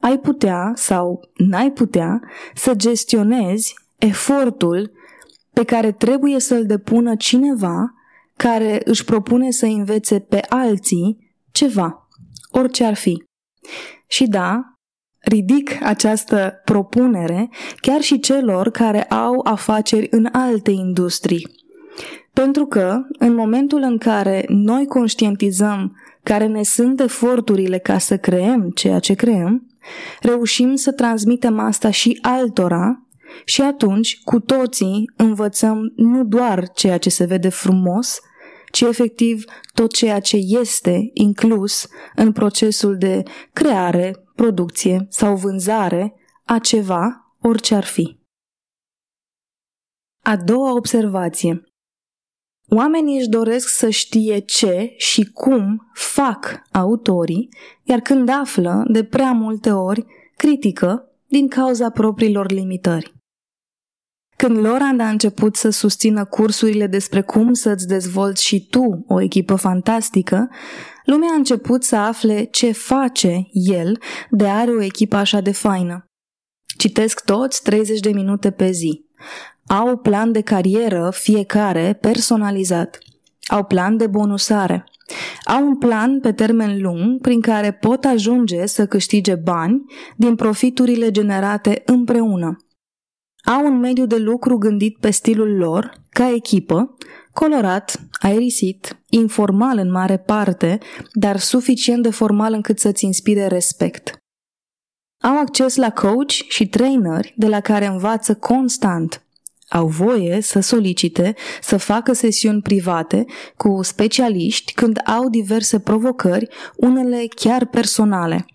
ai 0.00 0.18
putea 0.18 0.72
sau 0.74 1.20
n-ai 1.36 1.70
putea 1.70 2.20
să 2.54 2.74
gestionezi 2.74 3.74
efortul 3.98 4.92
pe 5.52 5.64
care 5.64 5.92
trebuie 5.92 6.40
să-l 6.40 6.66
depună 6.66 7.16
cineva 7.16 7.94
care 8.36 8.80
își 8.84 9.04
propune 9.04 9.50
să 9.50 9.66
învețe 9.66 10.18
pe 10.18 10.40
alții 10.48 11.34
ceva, 11.52 12.08
orice 12.50 12.84
ar 12.84 12.94
fi. 12.94 13.22
Și 14.08 14.26
da, 14.26 14.60
ridic 15.18 15.82
această 15.82 16.60
propunere 16.64 17.50
chiar 17.80 18.00
și 18.00 18.20
celor 18.20 18.70
care 18.70 19.02
au 19.02 19.40
afaceri 19.44 20.06
în 20.10 20.28
alte 20.32 20.70
industrii. 20.70 21.48
Pentru 22.32 22.66
că, 22.66 23.00
în 23.18 23.34
momentul 23.34 23.82
în 23.82 23.98
care 23.98 24.44
noi 24.48 24.86
conștientizăm 24.86 25.96
care 26.24 26.46
ne 26.46 26.62
sunt 26.62 27.00
eforturile 27.00 27.78
ca 27.78 27.98
să 27.98 28.16
creăm 28.16 28.70
ceea 28.70 28.98
ce 28.98 29.14
creăm, 29.14 29.66
reușim 30.20 30.74
să 30.74 30.92
transmitem 30.92 31.58
asta 31.58 31.90
și 31.90 32.18
altora 32.22 33.06
și 33.44 33.62
atunci 33.62 34.20
cu 34.24 34.40
toții 34.40 35.10
învățăm 35.16 35.92
nu 35.96 36.24
doar 36.24 36.68
ceea 36.68 36.98
ce 36.98 37.10
se 37.10 37.24
vede 37.24 37.48
frumos, 37.48 38.20
ci 38.70 38.80
efectiv 38.80 39.44
tot 39.74 39.92
ceea 39.92 40.20
ce 40.20 40.36
este 40.36 41.10
inclus 41.12 41.88
în 42.14 42.32
procesul 42.32 42.96
de 42.98 43.22
creare, 43.52 44.16
producție 44.34 45.06
sau 45.08 45.36
vânzare 45.36 46.14
a 46.44 46.58
ceva, 46.58 47.34
orice 47.40 47.74
ar 47.74 47.84
fi. 47.84 48.20
A 50.24 50.36
doua 50.36 50.74
observație. 50.74 51.62
Oamenii 52.74 53.18
își 53.18 53.28
doresc 53.28 53.68
să 53.68 53.88
știe 53.88 54.38
ce 54.38 54.94
și 54.96 55.24
cum 55.24 55.90
fac 55.94 56.62
autorii, 56.70 57.48
iar 57.82 58.00
când 58.00 58.28
află, 58.28 58.84
de 58.88 59.04
prea 59.04 59.32
multe 59.32 59.70
ori, 59.70 60.06
critică, 60.36 61.10
din 61.26 61.48
cauza 61.48 61.90
propriilor 61.90 62.50
limitări. 62.50 63.12
Când 64.36 64.56
Lorand 64.56 65.00
a 65.00 65.08
început 65.08 65.56
să 65.56 65.70
susțină 65.70 66.24
cursurile 66.24 66.86
despre 66.86 67.22
cum 67.22 67.52
să-ți 67.52 67.86
dezvolți 67.86 68.44
și 68.44 68.66
tu 68.66 69.04
o 69.08 69.20
echipă 69.20 69.54
fantastică, 69.54 70.50
lumea 71.04 71.28
a 71.32 71.36
început 71.36 71.82
să 71.82 71.96
afle 71.96 72.44
ce 72.44 72.72
face 72.72 73.46
el 73.52 73.98
de 74.30 74.46
are 74.46 74.70
o 74.70 74.82
echipă 74.82 75.16
așa 75.16 75.40
de 75.40 75.52
faină. 75.52 76.04
Citesc 76.78 77.24
toți 77.24 77.62
30 77.62 78.00
de 78.00 78.10
minute 78.10 78.50
pe 78.50 78.70
zi. 78.70 79.04
Au 79.66 79.96
plan 79.96 80.32
de 80.32 80.40
carieră 80.40 81.10
fiecare 81.14 81.98
personalizat. 82.00 82.98
Au 83.46 83.64
plan 83.64 83.96
de 83.96 84.06
bonusare. 84.06 84.84
Au 85.44 85.66
un 85.66 85.78
plan 85.78 86.20
pe 86.20 86.32
termen 86.32 86.80
lung 86.80 87.20
prin 87.20 87.40
care 87.40 87.72
pot 87.72 88.04
ajunge 88.04 88.66
să 88.66 88.86
câștige 88.86 89.34
bani 89.34 89.84
din 90.16 90.34
profiturile 90.34 91.10
generate 91.10 91.82
împreună. 91.86 92.56
Au 93.44 93.66
un 93.66 93.78
mediu 93.78 94.06
de 94.06 94.16
lucru 94.16 94.58
gândit 94.58 94.98
pe 94.98 95.10
stilul 95.10 95.56
lor, 95.56 95.92
ca 96.10 96.30
echipă, 96.34 96.96
colorat, 97.32 98.00
aerisit, 98.20 99.02
informal 99.08 99.78
în 99.78 99.90
mare 99.90 100.18
parte, 100.18 100.78
dar 101.12 101.38
suficient 101.38 102.02
de 102.02 102.10
formal 102.10 102.52
încât 102.52 102.78
să-ți 102.78 103.04
inspire 103.04 103.46
respect. 103.46 104.21
Au 105.22 105.38
acces 105.38 105.76
la 105.76 105.90
coach 105.90 106.30
și 106.30 106.68
traineri 106.68 107.34
de 107.36 107.46
la 107.46 107.60
care 107.60 107.86
învață 107.86 108.34
constant. 108.34 109.22
Au 109.68 109.86
voie 109.86 110.40
să 110.40 110.60
solicite 110.60 111.34
să 111.60 111.76
facă 111.76 112.12
sesiuni 112.12 112.62
private 112.62 113.24
cu 113.56 113.82
specialiști 113.82 114.72
când 114.72 114.98
au 115.04 115.28
diverse 115.28 115.80
provocări, 115.80 116.48
unele 116.76 117.26
chiar 117.34 117.66
personale. 117.66 118.46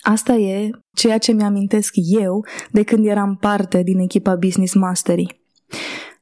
Asta 0.00 0.34
e 0.34 0.70
ceea 0.96 1.18
ce 1.18 1.32
mi-amintesc 1.32 1.92
eu 1.94 2.44
de 2.70 2.82
când 2.82 3.06
eram 3.06 3.36
parte 3.40 3.82
din 3.82 3.98
echipa 3.98 4.34
Business 4.34 4.74
Mastery. 4.74 5.40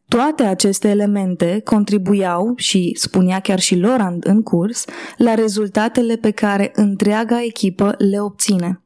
Toate 0.08 0.42
aceste 0.42 0.88
elemente 0.88 1.60
contribuiau, 1.64 2.52
și 2.56 2.92
spunea 2.98 3.40
chiar 3.40 3.58
și 3.60 3.76
Lorand 3.76 4.26
în 4.26 4.42
curs, 4.42 4.84
la 5.16 5.34
rezultatele 5.34 6.16
pe 6.16 6.30
care 6.30 6.70
întreaga 6.74 7.42
echipă 7.42 7.94
le 7.98 8.20
obține. 8.20 8.82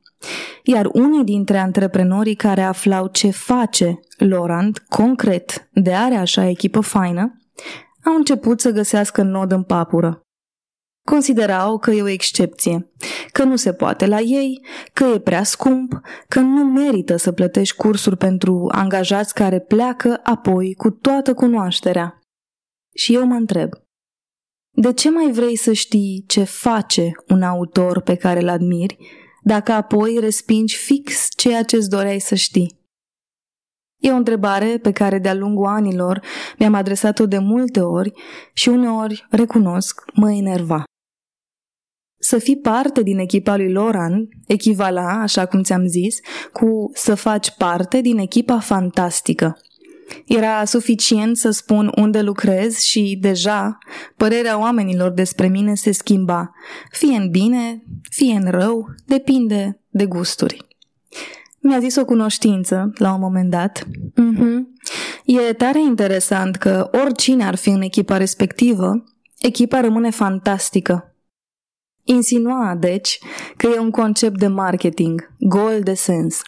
Iar 0.63 0.89
unii 0.93 1.25
dintre 1.25 1.59
antreprenorii 1.59 2.35
care 2.35 2.63
aflau 2.63 3.07
ce 3.07 3.31
face 3.31 4.01
Lorand 4.17 4.79
concret 4.89 5.69
de 5.73 5.95
are 5.95 6.15
așa 6.15 6.49
echipă 6.49 6.81
faină, 6.81 7.37
au 8.05 8.15
început 8.15 8.61
să 8.61 8.71
găsească 8.71 9.23
nod 9.23 9.53
în 9.53 9.63
papură. 9.63 10.21
Considerau 11.05 11.79
că 11.79 11.91
e 11.91 12.03
o 12.03 12.09
excepție, 12.09 12.91
că 13.33 13.45
nu 13.45 13.57
se 13.57 13.73
poate 13.73 14.07
la 14.07 14.21
ei, 14.21 14.67
că 14.93 15.05
e 15.05 15.21
prea 15.21 15.43
scump, 15.43 16.01
că 16.29 16.41
nu 16.41 16.65
merită 16.65 17.17
să 17.17 17.33
plătești 17.33 17.77
cursuri 17.77 18.17
pentru 18.17 18.69
angajați 18.73 19.35
care 19.35 19.61
pleacă 19.61 20.21
apoi 20.23 20.75
cu 20.75 20.91
toată 20.91 21.35
cunoașterea. 21.35 22.19
Și 22.95 23.15
eu 23.15 23.27
mă 23.27 23.35
întreb, 23.35 23.71
de 24.75 24.93
ce 24.93 25.11
mai 25.11 25.33
vrei 25.33 25.57
să 25.57 25.73
știi 25.73 26.25
ce 26.27 26.45
face 26.45 27.11
un 27.29 27.43
autor 27.43 28.01
pe 28.01 28.15
care 28.15 28.41
îl 28.41 28.49
admiri, 28.49 28.97
dacă 29.43 29.73
apoi 29.73 30.17
respingi 30.21 30.77
fix 30.77 31.29
ceea 31.37 31.63
ce 31.63 31.77
îți 31.77 31.89
doreai 31.89 32.21
să 32.21 32.35
știi? 32.35 32.81
E 34.03 34.13
o 34.13 34.17
întrebare 34.17 34.79
pe 34.79 34.93
care 34.93 35.19
de-a 35.19 35.35
lungul 35.35 35.67
anilor 35.67 36.23
mi-am 36.59 36.75
adresat-o 36.75 37.27
de 37.27 37.39
multe 37.39 37.81
ori 37.81 38.13
și 38.53 38.69
uneori, 38.69 39.27
recunosc, 39.31 40.03
mă 40.15 40.33
enerva. 40.33 40.85
Să 42.19 42.39
fii 42.39 42.59
parte 42.59 43.03
din 43.03 43.19
echipa 43.19 43.57
lui 43.57 43.73
Loran 43.73 44.29
echivala, 44.47 45.21
așa 45.21 45.47
cum 45.47 45.63
ți-am 45.63 45.87
zis, 45.87 46.21
cu 46.53 46.91
să 46.95 47.15
faci 47.15 47.51
parte 47.51 48.01
din 48.01 48.19
echipa 48.19 48.61
fantastică. 48.61 49.59
Era 50.27 50.65
suficient 50.65 51.37
să 51.37 51.51
spun 51.51 51.93
unde 51.97 52.21
lucrez 52.21 52.79
și 52.79 53.19
deja 53.21 53.79
părerea 54.17 54.59
oamenilor 54.59 55.11
despre 55.11 55.49
mine 55.49 55.75
se 55.75 55.93
schimba, 55.93 56.51
fie 56.91 57.17
în 57.17 57.31
bine, 57.31 57.83
fie 58.11 58.35
în 58.35 58.51
rău, 58.51 58.89
depinde 59.07 59.81
de 59.89 60.07
gusturi. 60.07 60.67
Mi-a 61.61 61.79
zis 61.79 61.97
o 61.97 62.05
cunoștință 62.05 62.93
la 62.95 63.15
un 63.15 63.21
moment 63.21 63.51
dat. 63.51 63.87
Mm-hmm. 63.87 64.59
E 65.25 65.53
tare 65.53 65.81
interesant 65.81 66.57
că 66.57 66.91
oricine 67.05 67.45
ar 67.45 67.55
fi 67.55 67.69
în 67.69 67.83
echipa 67.83 68.17
respectivă, 68.17 69.05
echipa 69.39 69.81
rămâne 69.81 70.11
fantastică 70.11 71.13
Insinua, 72.05 72.75
deci, 72.79 73.19
că 73.57 73.67
e 73.67 73.79
un 73.79 73.91
concept 73.91 74.39
de 74.39 74.47
marketing, 74.47 75.35
gol 75.39 75.81
de 75.83 75.95
sens. 75.95 76.43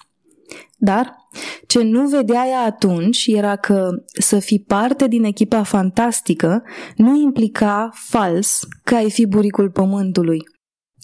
Dar 0.77 1.24
ce 1.67 1.83
nu 1.83 2.09
vedea 2.09 2.47
ea 2.47 2.61
atunci 2.61 3.27
era 3.27 3.57
că 3.57 3.89
să 4.19 4.39
fii 4.39 4.65
parte 4.67 5.09
din 5.09 5.25
echipa 5.25 5.63
fantastică 5.63 6.63
nu 6.97 7.17
implica 7.21 7.91
fals 7.93 8.67
că 8.85 8.95
ai 8.95 9.11
fi 9.11 9.27
buricul 9.27 9.71
pământului. 9.71 10.39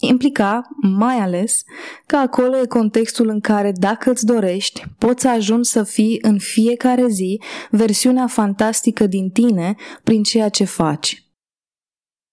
Implica, 0.01 0.63
mai 0.83 1.17
ales, 1.17 1.63
că 2.07 2.17
acolo 2.17 2.57
e 2.57 2.67
contextul 2.67 3.29
în 3.29 3.41
care, 3.41 3.73
dacă 3.75 4.11
îți 4.11 4.27
dorești, 4.27 4.83
poți 4.99 5.27
ajungi 5.27 5.69
să 5.69 5.83
fii 5.83 6.19
în 6.23 6.39
fiecare 6.39 7.07
zi 7.09 7.41
versiunea 7.71 8.27
fantastică 8.27 9.07
din 9.07 9.31
tine 9.31 9.75
prin 10.05 10.23
ceea 10.23 10.49
ce 10.49 10.65
faci. 10.65 11.25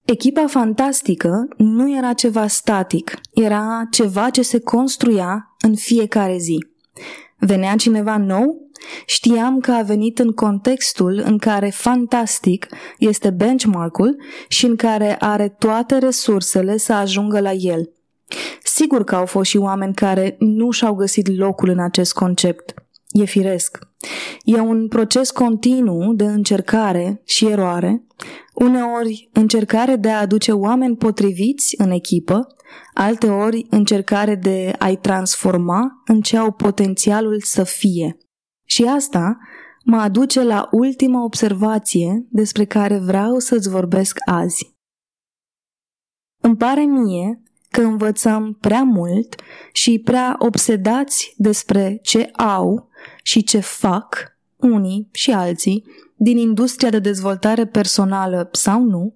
Echipa 0.06 0.48
fantastică 0.48 1.48
nu 1.58 1.98
era 1.98 2.14
ceva 2.14 2.48
static, 2.48 3.20
era 3.34 3.88
ceva 3.92 4.30
ce 4.30 4.42
se 4.42 4.60
construia 4.60 5.56
în 5.62 5.76
fiecare 5.76 6.38
zi. 6.38 6.58
Venea 7.40 7.76
cineva 7.76 8.18
nou? 8.18 8.70
Știam 9.06 9.60
că 9.60 9.72
a 9.72 9.82
venit 9.82 10.20
în 10.20 10.32
contextul 10.32 11.22
în 11.26 11.38
care 11.38 11.70
fantastic 11.70 12.68
este 12.98 13.30
benchmark-ul 13.30 14.22
și 14.48 14.66
în 14.66 14.76
care 14.76 15.16
are 15.20 15.50
toate 15.50 15.98
resursele 15.98 16.78
să 16.78 16.94
ajungă 16.94 17.40
la 17.40 17.52
el. 17.52 17.92
Sigur 18.64 19.04
că 19.04 19.16
au 19.16 19.26
fost 19.26 19.50
și 19.50 19.58
oameni 19.58 19.94
care 19.94 20.36
nu 20.40 20.72
și-au 20.72 20.94
găsit 20.94 21.38
locul 21.38 21.70
în 21.70 21.80
acest 21.80 22.14
concept. 22.14 22.74
E 23.18 23.26
firesc. 23.26 23.80
E 24.44 24.60
un 24.60 24.88
proces 24.88 25.32
continuu 25.32 26.14
de 26.14 26.24
încercare 26.24 27.22
și 27.26 27.48
eroare, 27.48 28.08
uneori 28.54 29.30
încercare 29.34 29.96
de 29.96 30.10
a 30.10 30.20
aduce 30.20 30.52
oameni 30.52 30.98
potriviți 30.98 31.76
în 31.78 31.92
echipă, 31.92 32.48
alteori 32.94 33.68
încercare 33.70 34.36
de 34.36 34.76
a-i 34.80 34.98
transforma 34.98 36.02
în 36.06 36.22
ce 36.22 36.38
au 36.38 36.52
potențialul 36.52 37.42
să 37.42 37.64
fie. 37.64 38.18
Și 38.66 38.84
asta 38.84 39.38
mă 39.84 39.98
aduce 39.98 40.44
la 40.44 40.68
ultima 40.72 41.24
observație 41.24 42.28
despre 42.30 42.66
care 42.66 42.98
vreau 42.98 43.40
să-ți 43.40 43.70
vorbesc 43.70 44.18
azi. 44.26 44.76
Îmi 46.42 46.58
pare 46.58 46.82
mie 46.82 47.42
că 47.70 47.82
învățăm 47.82 48.58
prea 48.62 48.84
mult 48.84 49.36
și 49.74 50.00
prea 50.00 50.36
obsedați 50.40 51.34
despre 51.38 52.00
ce 52.02 52.30
au 52.32 52.90
și 53.24 53.44
ce 53.44 53.60
fac 53.60 54.38
unii 54.56 55.10
și 55.12 55.32
alții 55.32 55.84
din 56.16 56.38
industria 56.38 56.90
de 56.90 57.00
dezvoltare 57.00 57.66
personală 57.66 58.50
sau 58.52 58.84
nu 58.84 59.16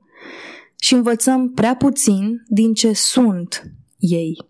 și 0.80 0.94
învățăm 0.94 1.50
prea 1.54 1.76
puțin 1.76 2.44
din 2.48 2.74
ce 2.74 2.94
sunt 2.94 3.64
ei. 3.98 4.50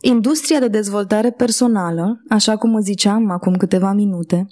Industria 0.00 0.58
de 0.58 0.68
dezvoltare 0.68 1.30
personală, 1.30 2.22
așa 2.28 2.56
cum 2.56 2.74
îți 2.74 2.84
ziceam 2.84 3.30
acum 3.30 3.56
câteva 3.56 3.92
minute, 3.92 4.46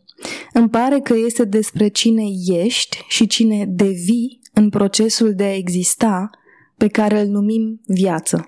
îmi 0.52 0.68
pare 0.68 1.00
că 1.00 1.14
este 1.14 1.44
despre 1.44 1.88
cine 1.88 2.24
ești 2.46 3.04
și 3.08 3.26
cine 3.26 3.66
devii 3.68 4.40
în 4.52 4.68
procesul 4.68 5.34
de 5.34 5.42
a 5.42 5.56
exista 5.56 6.30
pe 6.82 6.88
care 6.88 7.20
îl 7.20 7.26
numim 7.26 7.80
viață. 7.86 8.46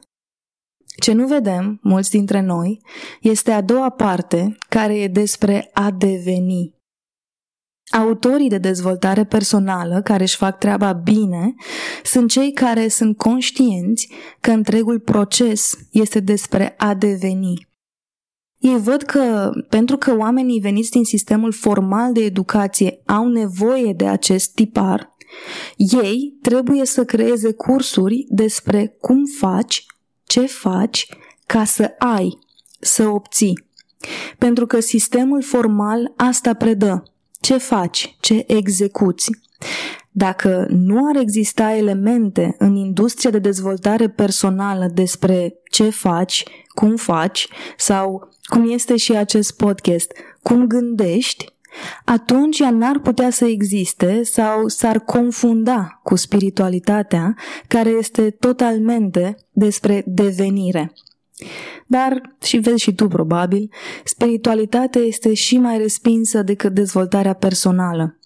Ce 1.01 1.13
nu 1.13 1.27
vedem, 1.27 1.79
mulți 1.83 2.11
dintre 2.11 2.41
noi, 2.41 2.83
este 3.21 3.51
a 3.51 3.61
doua 3.61 3.91
parte 3.91 4.57
care 4.69 5.01
e 5.01 5.09
despre 5.09 5.71
a 5.73 5.91
deveni. 5.91 6.75
Autorii 7.93 8.49
de 8.49 8.59
dezvoltare 8.59 9.25
personală 9.25 10.03
care 10.03 10.23
își 10.23 10.37
fac 10.37 10.59
treaba 10.59 10.93
bine 10.93 11.55
sunt 12.05 12.31
cei 12.31 12.53
care 12.53 12.89
sunt 12.89 13.17
conștienți 13.17 14.13
că 14.41 14.51
întregul 14.51 15.01
proces 15.01 15.79
este 15.91 16.21
despre 16.21 16.75
a 16.77 16.95
deveni. 16.95 17.69
Ei 18.59 18.79
văd 18.79 19.03
că, 19.03 19.51
pentru 19.69 19.97
că 19.97 20.17
oamenii 20.17 20.61
veniți 20.61 20.91
din 20.91 21.05
sistemul 21.05 21.53
formal 21.53 22.13
de 22.13 22.25
educație 22.25 23.01
au 23.07 23.29
nevoie 23.29 23.93
de 23.93 24.07
acest 24.07 24.55
tipar, 24.55 25.14
ei 25.77 26.39
trebuie 26.43 26.85
să 26.85 27.05
creeze 27.05 27.53
cursuri 27.53 28.27
despre 28.29 28.97
cum 29.01 29.25
faci 29.39 29.87
ce 30.27 30.47
faci 30.47 31.07
ca 31.47 31.65
să 31.65 31.95
ai, 31.99 32.39
să 32.81 33.09
obții. 33.09 33.67
Pentru 34.39 34.67
că 34.67 34.81
sistemul 34.81 35.43
formal 35.43 36.13
asta 36.17 36.55
predă. 36.55 37.03
Ce 37.41 37.59
faci, 37.59 38.17
ce 38.21 38.45
execuți. 38.47 39.31
dacă 40.17 40.67
nu 40.69 41.09
ar 41.09 41.17
exista 41.17 41.73
elemente 41.77 42.55
în 42.59 42.77
industria 42.77 43.31
de 43.31 43.39
dezvoltare 43.39 44.09
personală 44.09 44.91
despre 44.95 45.55
ce 45.71 45.91
faci, 45.91 46.45
cum 46.69 46.97
faci 46.97 47.49
sau 47.77 48.29
cum 48.43 48.71
este 48.71 48.97
și 48.97 49.17
acest 49.17 49.57
podcast, 49.57 50.13
cum 50.43 50.67
gândești, 50.67 51.54
atunci 52.05 52.59
ea 52.59 52.71
n-ar 52.71 52.99
putea 52.99 53.31
să 53.31 53.45
existe 53.45 54.23
sau 54.23 54.69
s-ar 54.69 54.99
confunda 54.99 56.01
cu 56.03 56.17
spiritualitatea 56.17 57.35
care 57.69 57.91
este 57.91 58.31
totalmente 58.31 59.37
despre 59.51 60.03
devenire. 60.07 60.93
Dar, 61.87 62.37
și 62.43 62.59
vezi 62.59 62.83
și 62.83 62.95
tu 62.95 63.09
probabil, 63.09 63.71
spiritualitatea 64.05 65.01
este 65.01 65.35
și 65.35 65.59
mai 65.59 65.79
respinsă 65.79 66.43
decât 66.43 66.75
dezvoltarea 66.75 67.33
personală. 67.33 68.19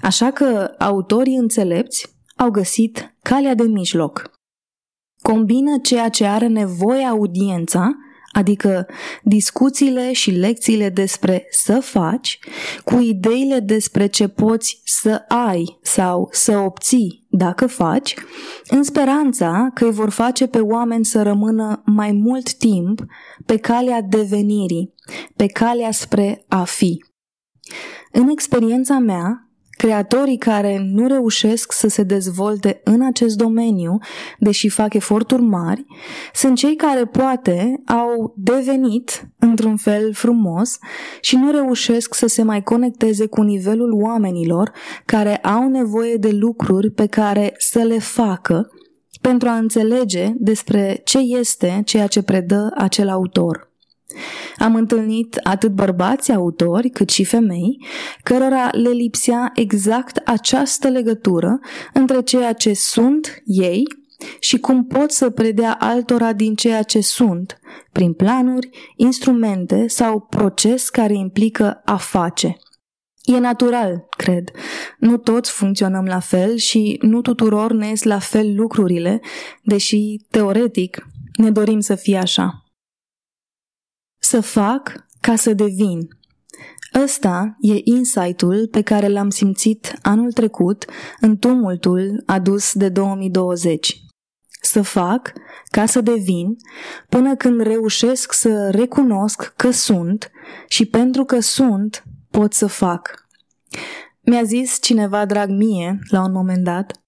Așa 0.00 0.30
că 0.30 0.74
autorii 0.78 1.36
înțelepți 1.36 2.14
au 2.36 2.50
găsit 2.50 3.14
calea 3.22 3.54
de 3.54 3.62
mijloc. 3.62 4.30
Combină 5.22 5.78
ceea 5.82 6.08
ce 6.08 6.24
are 6.24 6.46
nevoie 6.46 7.04
audiența 7.04 7.96
adică 8.36 8.86
discuțiile 9.22 10.12
și 10.12 10.30
lecțiile 10.30 10.88
despre 10.88 11.46
să 11.50 11.80
faci, 11.80 12.38
cu 12.84 12.98
ideile 12.98 13.58
despre 13.58 14.06
ce 14.06 14.28
poți 14.28 14.80
să 14.84 15.24
ai 15.28 15.78
sau 15.82 16.28
să 16.32 16.58
obții 16.58 17.26
dacă 17.30 17.66
faci, 17.66 18.14
în 18.68 18.82
speranța 18.82 19.70
că 19.74 19.84
îi 19.84 19.92
vor 19.92 20.10
face 20.10 20.46
pe 20.46 20.58
oameni 20.58 21.04
să 21.04 21.22
rămână 21.22 21.82
mai 21.84 22.12
mult 22.12 22.54
timp 22.54 23.04
pe 23.46 23.56
calea 23.56 24.02
devenirii, 24.02 24.94
pe 25.36 25.46
calea 25.46 25.90
spre 25.90 26.44
a 26.48 26.64
fi. 26.64 27.04
În 28.12 28.28
experiența 28.28 28.98
mea, 28.98 29.45
Creatorii 29.76 30.38
care 30.38 30.78
nu 30.92 31.06
reușesc 31.06 31.72
să 31.72 31.88
se 31.88 32.02
dezvolte 32.02 32.80
în 32.84 33.02
acest 33.02 33.36
domeniu, 33.36 33.98
deși 34.38 34.68
fac 34.68 34.94
eforturi 34.94 35.42
mari, 35.42 35.84
sunt 36.32 36.56
cei 36.56 36.76
care 36.76 37.04
poate 37.04 37.82
au 37.86 38.34
devenit 38.36 39.28
într-un 39.38 39.76
fel 39.76 40.12
frumos 40.14 40.78
și 41.20 41.36
nu 41.36 41.50
reușesc 41.50 42.14
să 42.14 42.26
se 42.26 42.42
mai 42.42 42.62
conecteze 42.62 43.26
cu 43.26 43.42
nivelul 43.42 43.92
oamenilor 43.92 44.72
care 45.04 45.36
au 45.36 45.68
nevoie 45.68 46.16
de 46.16 46.30
lucruri 46.30 46.90
pe 46.90 47.06
care 47.06 47.54
să 47.58 47.78
le 47.78 47.98
facă 47.98 48.70
pentru 49.20 49.48
a 49.48 49.56
înțelege 49.56 50.30
despre 50.34 51.00
ce 51.04 51.18
este 51.18 51.82
ceea 51.84 52.06
ce 52.06 52.22
predă 52.22 52.72
acel 52.76 53.08
autor. 53.08 53.70
Am 54.58 54.74
întâlnit 54.74 55.40
atât 55.42 55.70
bărbați 55.70 56.32
autori 56.32 56.88
cât 56.88 57.10
și 57.10 57.24
femei, 57.24 57.86
cărora 58.22 58.68
le 58.72 58.88
lipsea 58.88 59.50
exact 59.54 60.16
această 60.24 60.88
legătură 60.88 61.58
între 61.92 62.22
ceea 62.22 62.52
ce 62.52 62.74
sunt 62.74 63.42
ei 63.44 63.82
și 64.40 64.58
cum 64.58 64.84
pot 64.84 65.10
să 65.10 65.30
predea 65.30 65.76
altora 65.80 66.32
din 66.32 66.54
ceea 66.54 66.82
ce 66.82 67.00
sunt, 67.00 67.58
prin 67.92 68.12
planuri, 68.12 68.68
instrumente 68.96 69.88
sau 69.88 70.20
proces 70.20 70.88
care 70.88 71.14
implică 71.14 71.80
a 71.84 71.96
face. 71.96 72.56
E 73.22 73.38
natural, 73.38 74.06
cred. 74.16 74.50
Nu 74.98 75.16
toți 75.16 75.50
funcționăm 75.50 76.04
la 76.04 76.18
fel 76.18 76.56
și 76.56 76.98
nu 77.02 77.20
tuturor 77.20 77.72
ne 77.72 77.88
ies 77.88 78.02
la 78.02 78.18
fel 78.18 78.54
lucrurile, 78.56 79.20
deși, 79.62 80.16
teoretic, 80.30 81.06
ne 81.36 81.50
dorim 81.50 81.80
să 81.80 81.94
fie 81.94 82.16
așa. 82.16 82.65
Să 84.28 84.40
fac 84.40 84.92
ca 85.20 85.36
să 85.36 85.52
devin. 85.52 86.08
Ăsta 87.02 87.56
e 87.60 87.72
insight-ul 87.84 88.68
pe 88.70 88.82
care 88.82 89.08
l-am 89.08 89.30
simțit 89.30 89.98
anul 90.02 90.32
trecut 90.32 90.84
în 91.20 91.36
tumultul 91.36 92.22
adus 92.24 92.72
de 92.72 92.88
2020. 92.88 94.00
Să 94.60 94.82
fac 94.82 95.32
ca 95.70 95.86
să 95.86 96.00
devin 96.00 96.56
până 97.08 97.36
când 97.36 97.60
reușesc 97.60 98.32
să 98.32 98.70
recunosc 98.70 99.52
că 99.56 99.70
sunt 99.70 100.30
și 100.68 100.86
pentru 100.86 101.24
că 101.24 101.40
sunt 101.40 102.04
pot 102.30 102.52
să 102.52 102.66
fac. 102.66 103.26
Mi-a 104.20 104.42
zis 104.42 104.78
cineva 104.80 105.26
drag 105.26 105.50
mie 105.50 105.98
la 106.10 106.24
un 106.24 106.32
moment 106.32 106.64
dat, 106.64 107.00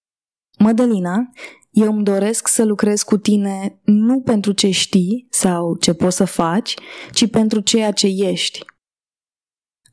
Mădălina, 0.59 1.31
eu 1.70 1.92
îmi 1.92 2.04
doresc 2.04 2.48
să 2.48 2.64
lucrez 2.64 3.02
cu 3.02 3.16
tine 3.16 3.81
nu 3.85 4.20
pentru 4.20 4.52
ce 4.52 4.70
știi 4.70 5.26
sau 5.31 5.76
ce 5.76 5.92
poți 5.92 6.16
să 6.16 6.24
faci, 6.24 6.74
ci 7.12 7.31
pentru 7.31 7.61
ceea 7.61 7.90
ce 7.90 8.07
ești. 8.07 8.64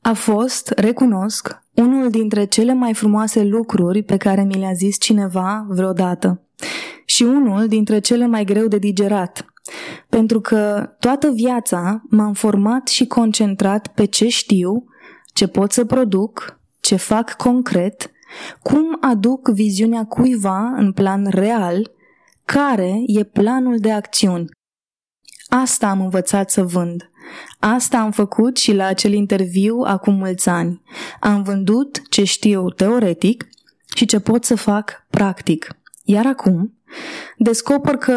A 0.01 0.13
fost, 0.13 0.69
recunosc, 0.69 1.63
unul 1.73 2.09
dintre 2.09 2.45
cele 2.45 2.73
mai 2.73 2.93
frumoase 2.93 3.43
lucruri 3.43 4.03
pe 4.03 4.17
care 4.17 4.43
mi 4.43 4.57
le-a 4.57 4.73
zis 4.73 4.99
cineva 4.99 5.65
vreodată 5.69 6.41
și 7.05 7.23
unul 7.23 7.67
dintre 7.67 7.99
cele 7.99 8.27
mai 8.27 8.43
greu 8.43 8.67
de 8.67 8.77
digerat, 8.77 9.45
pentru 10.09 10.41
că 10.41 10.89
toată 10.99 11.31
viața 11.31 12.01
m-am 12.09 12.33
format 12.33 12.87
și 12.87 13.05
concentrat 13.05 13.87
pe 13.87 14.05
ce 14.05 14.27
știu, 14.27 14.85
ce 15.33 15.47
pot 15.47 15.71
să 15.71 15.85
produc, 15.85 16.59
ce 16.79 16.95
fac 16.95 17.33
concret 17.33 18.11
cum 18.61 18.97
aduc 19.01 19.49
viziunea 19.49 20.05
cuiva 20.05 20.73
în 20.77 20.91
plan 20.91 21.27
real? 21.29 21.91
Care 22.45 22.93
e 23.05 23.23
planul 23.23 23.77
de 23.77 23.91
acțiuni? 23.91 24.49
Asta 25.47 25.87
am 25.87 26.01
învățat 26.01 26.51
să 26.51 26.63
vând. 26.63 27.09
Asta 27.59 27.97
am 27.97 28.11
făcut 28.11 28.57
și 28.57 28.73
la 28.73 28.85
acel 28.85 29.13
interviu 29.13 29.81
acum 29.85 30.15
mulți 30.15 30.49
ani. 30.49 30.81
Am 31.19 31.43
vândut 31.43 32.01
ce 32.09 32.23
știu 32.23 32.69
teoretic 32.69 33.47
și 33.95 34.05
ce 34.05 34.19
pot 34.19 34.43
să 34.43 34.55
fac 34.55 35.05
practic. 35.09 35.67
Iar 36.03 36.25
acum, 36.25 36.73
descoper 37.37 37.95
că 37.95 38.15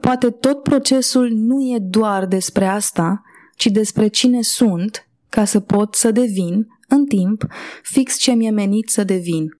poate 0.00 0.30
tot 0.30 0.62
procesul 0.62 1.30
nu 1.30 1.60
e 1.60 1.78
doar 1.80 2.26
despre 2.26 2.66
asta, 2.66 3.22
ci 3.56 3.66
despre 3.66 4.08
cine 4.08 4.42
sunt 4.42 5.08
ca 5.28 5.44
să 5.44 5.60
pot 5.60 5.94
să 5.94 6.10
devin, 6.10 6.66
în 6.88 7.06
timp, 7.06 7.46
fix 7.82 8.16
ce 8.16 8.32
mi-e 8.32 8.50
menit 8.50 8.88
să 8.88 9.04
devin. 9.04 9.59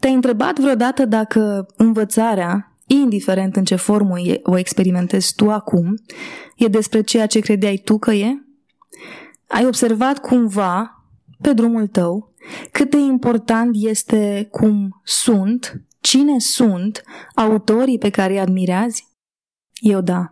Te-ai 0.00 0.14
întrebat 0.14 0.58
vreodată 0.58 1.04
dacă 1.04 1.66
învățarea, 1.76 2.76
indiferent 2.86 3.56
în 3.56 3.64
ce 3.64 3.76
formă 3.76 4.14
o 4.42 4.58
experimentezi 4.58 5.34
tu 5.34 5.50
acum, 5.50 5.94
e 6.56 6.66
despre 6.66 7.02
ceea 7.02 7.26
ce 7.26 7.40
credeai 7.40 7.76
tu 7.84 7.98
că 7.98 8.12
e? 8.12 8.46
Ai 9.48 9.66
observat 9.66 10.18
cumva, 10.18 11.04
pe 11.40 11.52
drumul 11.52 11.86
tău, 11.86 12.34
cât 12.72 12.90
de 12.90 12.96
important 12.96 13.70
este 13.78 14.48
cum 14.50 15.00
sunt, 15.04 15.80
cine 16.00 16.38
sunt 16.38 17.02
autorii 17.34 17.98
pe 17.98 18.10
care 18.10 18.32
îi 18.32 18.40
admirează? 18.40 18.98
Eu 19.80 20.00
da. 20.00 20.30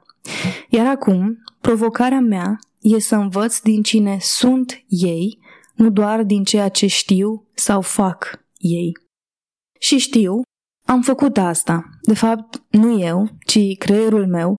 Iar 0.68 0.86
acum, 0.86 1.38
provocarea 1.60 2.20
mea 2.20 2.58
e 2.80 2.98
să 2.98 3.16
învăț 3.16 3.58
din 3.58 3.82
cine 3.82 4.16
sunt 4.20 4.84
ei, 4.88 5.38
nu 5.74 5.90
doar 5.90 6.22
din 6.22 6.44
ceea 6.44 6.68
ce 6.68 6.86
știu 6.86 7.46
sau 7.54 7.80
fac 7.80 8.44
ei. 8.58 8.92
Și 9.84 9.98
știu, 9.98 10.42
am 10.86 11.02
făcut 11.02 11.36
asta. 11.36 11.84
De 12.02 12.14
fapt, 12.14 12.62
nu 12.70 13.00
eu, 13.00 13.28
ci 13.46 13.76
creierul 13.78 14.26
meu, 14.26 14.54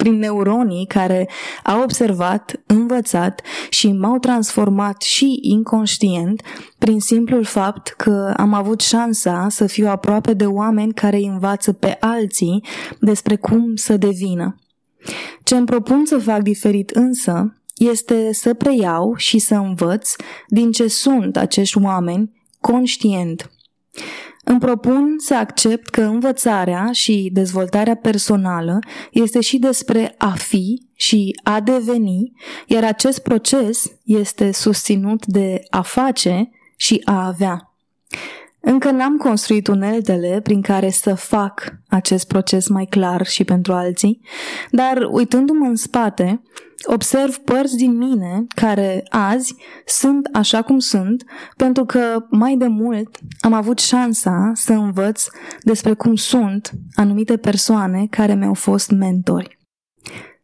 prin 0.00 0.14
neuronii 0.14 0.86
care 0.86 1.28
au 1.64 1.82
observat, 1.82 2.62
învățat 2.66 3.42
și 3.70 3.92
m-au 3.92 4.18
transformat 4.18 5.02
și 5.02 5.38
inconștient 5.40 6.42
prin 6.78 7.00
simplul 7.00 7.44
fapt 7.44 7.88
că 7.88 8.34
am 8.36 8.52
avut 8.52 8.80
șansa 8.80 9.46
să 9.48 9.66
fiu 9.66 9.88
aproape 9.88 10.34
de 10.34 10.46
oameni 10.46 10.94
care 10.94 11.16
îi 11.16 11.26
învață 11.26 11.72
pe 11.72 11.96
alții 12.00 12.64
despre 13.00 13.36
cum 13.36 13.76
să 13.76 13.96
devină. 13.96 14.58
Ce 15.42 15.56
îmi 15.56 15.66
propun 15.66 16.04
să 16.04 16.18
fac 16.18 16.42
diferit 16.42 16.90
însă 16.90 17.62
este 17.76 18.32
să 18.32 18.54
preiau 18.54 19.14
și 19.16 19.38
să 19.38 19.54
învăț 19.54 20.10
din 20.48 20.72
ce 20.72 20.88
sunt 20.88 21.36
acești 21.36 21.78
oameni 21.82 22.32
conștient. 22.60 23.50
Îmi 24.44 24.58
propun 24.58 25.14
să 25.18 25.34
accept 25.34 25.88
că 25.88 26.02
învățarea 26.02 26.88
și 26.92 27.30
dezvoltarea 27.32 27.94
personală 27.94 28.78
este 29.12 29.40
și 29.40 29.58
despre 29.58 30.14
a 30.18 30.30
fi 30.30 30.88
și 30.94 31.40
a 31.42 31.60
deveni, 31.60 32.32
iar 32.66 32.84
acest 32.84 33.18
proces 33.18 33.92
este 34.04 34.52
susținut 34.52 35.26
de 35.26 35.60
a 35.70 35.82
face 35.82 36.50
și 36.76 37.02
a 37.04 37.26
avea. 37.26 37.69
Încă 38.60 38.90
n-am 38.90 39.16
construit 39.16 39.66
uneltele 39.66 40.40
prin 40.42 40.62
care 40.62 40.90
să 40.90 41.14
fac 41.14 41.72
acest 41.88 42.26
proces 42.26 42.68
mai 42.68 42.84
clar 42.84 43.26
și 43.26 43.44
pentru 43.44 43.72
alții, 43.72 44.20
dar 44.70 45.08
uitându-mă 45.10 45.66
în 45.66 45.76
spate, 45.76 46.42
observ 46.84 47.36
părți 47.36 47.76
din 47.76 47.96
mine 47.96 48.44
care 48.54 49.04
azi 49.08 49.54
sunt 49.86 50.28
așa 50.32 50.62
cum 50.62 50.78
sunt, 50.78 51.24
pentru 51.56 51.84
că 51.84 52.26
mai 52.30 52.56
de 52.56 52.66
mult 52.66 53.18
am 53.40 53.52
avut 53.52 53.78
șansa 53.78 54.50
să 54.54 54.72
învăț 54.72 55.24
despre 55.62 55.94
cum 55.94 56.14
sunt 56.14 56.70
anumite 56.94 57.36
persoane 57.36 58.06
care 58.10 58.34
mi-au 58.34 58.54
fost 58.54 58.90
mentori. 58.90 59.58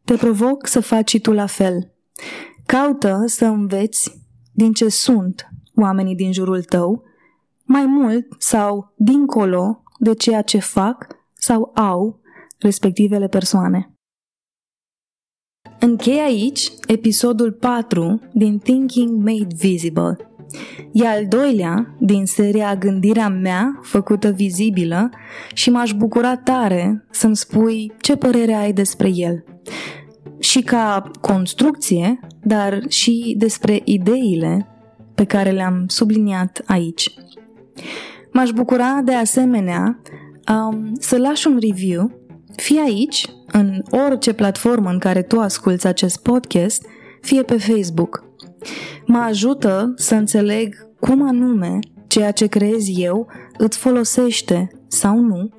Te 0.05 0.15
provoc 0.15 0.67
să 0.67 0.81
faci 0.81 1.09
și 1.09 1.21
tu 1.21 1.33
la 1.33 1.47
fel. 1.47 1.93
Caută 2.67 3.23
să 3.27 3.45
înveți 3.45 4.27
din 4.53 4.73
ce 4.73 4.89
sunt 4.89 5.49
oamenii 5.75 6.15
din 6.15 6.33
jurul 6.33 6.63
tău 6.63 7.06
mai 7.67 7.87
mult 7.87 8.27
sau 8.39 8.93
dincolo 8.97 9.83
de 9.99 10.15
ceea 10.15 10.43
ce 10.43 10.59
fac 10.59 11.07
sau 11.35 11.71
au 11.75 12.21
respectivele 12.59 13.29
persoane. 13.29 13.91
Închei 15.81 16.19
aici 16.19 16.71
episodul 16.87 17.53
4 17.53 18.21
din 18.33 18.59
Thinking 18.59 19.23
Made 19.25 19.55
Visible. 19.57 20.17
E 20.93 21.07
al 21.07 21.27
doilea 21.27 21.97
din 21.99 22.27
seria 22.27 22.77
Gândirea 22.77 23.29
mea 23.29 23.81
făcută 23.83 24.31
vizibilă 24.31 25.11
și 25.55 25.71
m-aș 25.71 25.93
bucura 25.93 26.37
tare 26.37 27.07
să-mi 27.11 27.37
spui 27.37 27.93
ce 28.01 28.17
părere 28.17 28.53
ai 28.53 28.73
despre 28.73 29.11
el. 29.15 29.45
Și 30.39 30.63
ca 30.63 31.11
construcție, 31.21 32.21
dar 32.43 32.83
și 32.89 33.35
despre 33.39 33.81
ideile 33.85 34.67
pe 35.15 35.25
care 35.25 35.51
le-am 35.51 35.85
subliniat 35.87 36.63
aici. 36.67 37.15
M-aș 38.33 38.51
bucura 38.51 39.01
de 39.05 39.15
asemenea 39.15 40.01
um, 40.53 40.93
să 40.99 41.19
lași 41.19 41.47
un 41.47 41.59
review, 41.61 42.21
fie 42.57 42.81
aici, 42.81 43.27
în 43.53 43.83
orice 43.91 44.33
platformă 44.33 44.91
în 44.91 44.99
care 44.99 45.23
tu 45.23 45.41
asculți 45.41 45.87
acest 45.87 46.23
podcast, 46.23 46.87
fie 47.21 47.43
pe 47.43 47.59
Facebook. 47.59 48.25
Mă 49.07 49.19
ajută 49.19 49.93
să 49.97 50.15
înțeleg 50.15 50.75
cum 51.01 51.29
anume 51.29 51.79
ceea 52.07 52.31
ce 52.31 52.47
creez 52.47 52.99
eu 52.99 53.27
îți 53.59 53.79
folosește 53.79 54.71
sau 54.89 55.19
nu, 55.21 55.51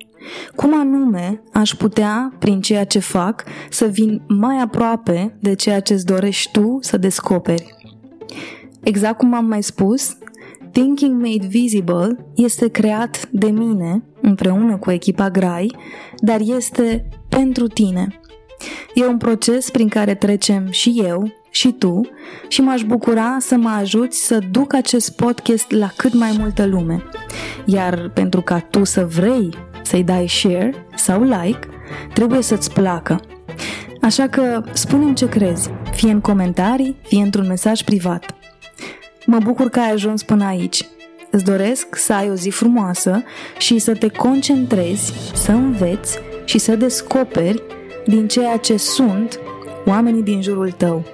cum 0.56 0.78
anume 0.78 1.42
aș 1.52 1.74
putea, 1.74 2.32
prin 2.38 2.60
ceea 2.60 2.84
ce 2.84 2.98
fac, 2.98 3.44
să 3.70 3.86
vin 3.86 4.22
mai 4.28 4.60
aproape 4.60 5.36
de 5.40 5.54
ceea 5.54 5.80
ce 5.80 5.92
îți 5.92 6.06
dorești 6.06 6.50
tu 6.50 6.78
să 6.80 6.96
descoperi. 6.96 7.74
Exact 8.82 9.18
cum 9.18 9.34
am 9.34 9.44
mai 9.44 9.62
spus, 9.62 10.16
Thinking 10.78 11.22
Made 11.22 11.46
Visible 11.46 12.16
este 12.34 12.68
creat 12.68 13.28
de 13.30 13.46
mine 13.46 14.02
împreună 14.20 14.76
cu 14.76 14.90
echipa 14.90 15.30
Grai, 15.30 15.76
dar 16.16 16.40
este 16.40 17.08
pentru 17.28 17.66
tine. 17.66 18.20
E 18.94 19.06
un 19.06 19.16
proces 19.16 19.70
prin 19.70 19.88
care 19.88 20.14
trecem 20.14 20.70
și 20.70 21.02
eu 21.04 21.32
și 21.50 21.72
tu 21.72 22.00
și 22.48 22.60
m-aș 22.60 22.82
bucura 22.82 23.36
să 23.40 23.56
mă 23.56 23.68
ajuți 23.68 24.26
să 24.26 24.38
duc 24.50 24.74
acest 24.74 25.16
podcast 25.16 25.70
la 25.70 25.90
cât 25.96 26.14
mai 26.14 26.34
multă 26.38 26.66
lume. 26.66 27.04
Iar 27.64 28.10
pentru 28.14 28.40
ca 28.40 28.58
tu 28.60 28.84
să 28.84 29.04
vrei 29.04 29.50
să-i 29.82 30.04
dai 30.04 30.28
share 30.28 30.86
sau 30.96 31.22
like, 31.22 31.68
trebuie 32.14 32.42
să-ți 32.42 32.72
placă. 32.72 33.20
Așa 34.00 34.28
că 34.28 34.62
spune 34.72 35.12
ce 35.12 35.28
crezi, 35.28 35.70
fie 35.92 36.10
în 36.10 36.20
comentarii, 36.20 36.96
fie 37.02 37.22
într-un 37.22 37.46
mesaj 37.46 37.82
privat. 37.82 38.32
Mă 39.30 39.38
bucur 39.38 39.68
că 39.68 39.80
ai 39.80 39.90
ajuns 39.90 40.22
până 40.22 40.44
aici. 40.44 40.88
Îți 41.30 41.44
doresc 41.44 41.96
să 41.96 42.12
ai 42.12 42.30
o 42.30 42.34
zi 42.34 42.50
frumoasă 42.50 43.22
și 43.58 43.78
să 43.78 43.94
te 43.94 44.08
concentrezi, 44.08 45.12
să 45.34 45.52
înveți 45.52 46.18
și 46.44 46.58
să 46.58 46.76
descoperi 46.76 47.62
din 48.06 48.28
ceea 48.28 48.56
ce 48.56 48.76
sunt 48.76 49.40
oamenii 49.86 50.22
din 50.22 50.42
jurul 50.42 50.70
tău. 50.70 51.04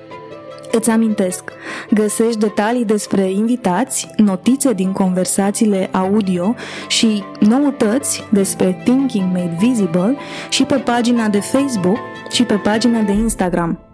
Îți 0.73 0.91
amintesc, 0.91 1.53
găsești 1.91 2.39
detalii 2.39 2.85
despre 2.85 3.31
invitați, 3.31 4.09
notițe 4.17 4.73
din 4.73 4.93
conversațiile 4.93 5.89
audio 5.93 6.55
și 6.89 7.23
noutăți 7.41 8.25
despre 8.31 8.81
Thinking 8.85 9.33
Made 9.33 9.57
Visible 9.59 10.17
și 10.49 10.65
pe 10.65 10.77
pagina 10.77 11.29
de 11.29 11.41
Facebook 11.41 11.99
și 12.31 12.43
pe 12.45 12.55
pagina 12.55 13.01
de 13.01 13.13
Instagram. 13.13 13.94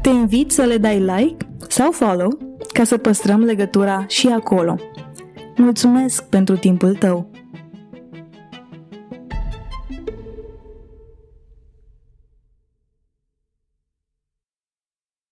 Te 0.00 0.08
invit 0.08 0.50
să 0.50 0.62
le 0.62 0.76
dai 0.76 0.98
like 0.98 1.46
sau 1.68 1.90
follow 1.90 2.38
ca 2.72 2.84
să 2.84 2.96
păstrăm 2.96 3.40
legătura 3.40 4.04
și 4.08 4.28
acolo. 4.28 4.76
Mulțumesc 5.56 6.24
pentru 6.24 6.56
timpul 6.56 6.94
tău! 6.94 7.35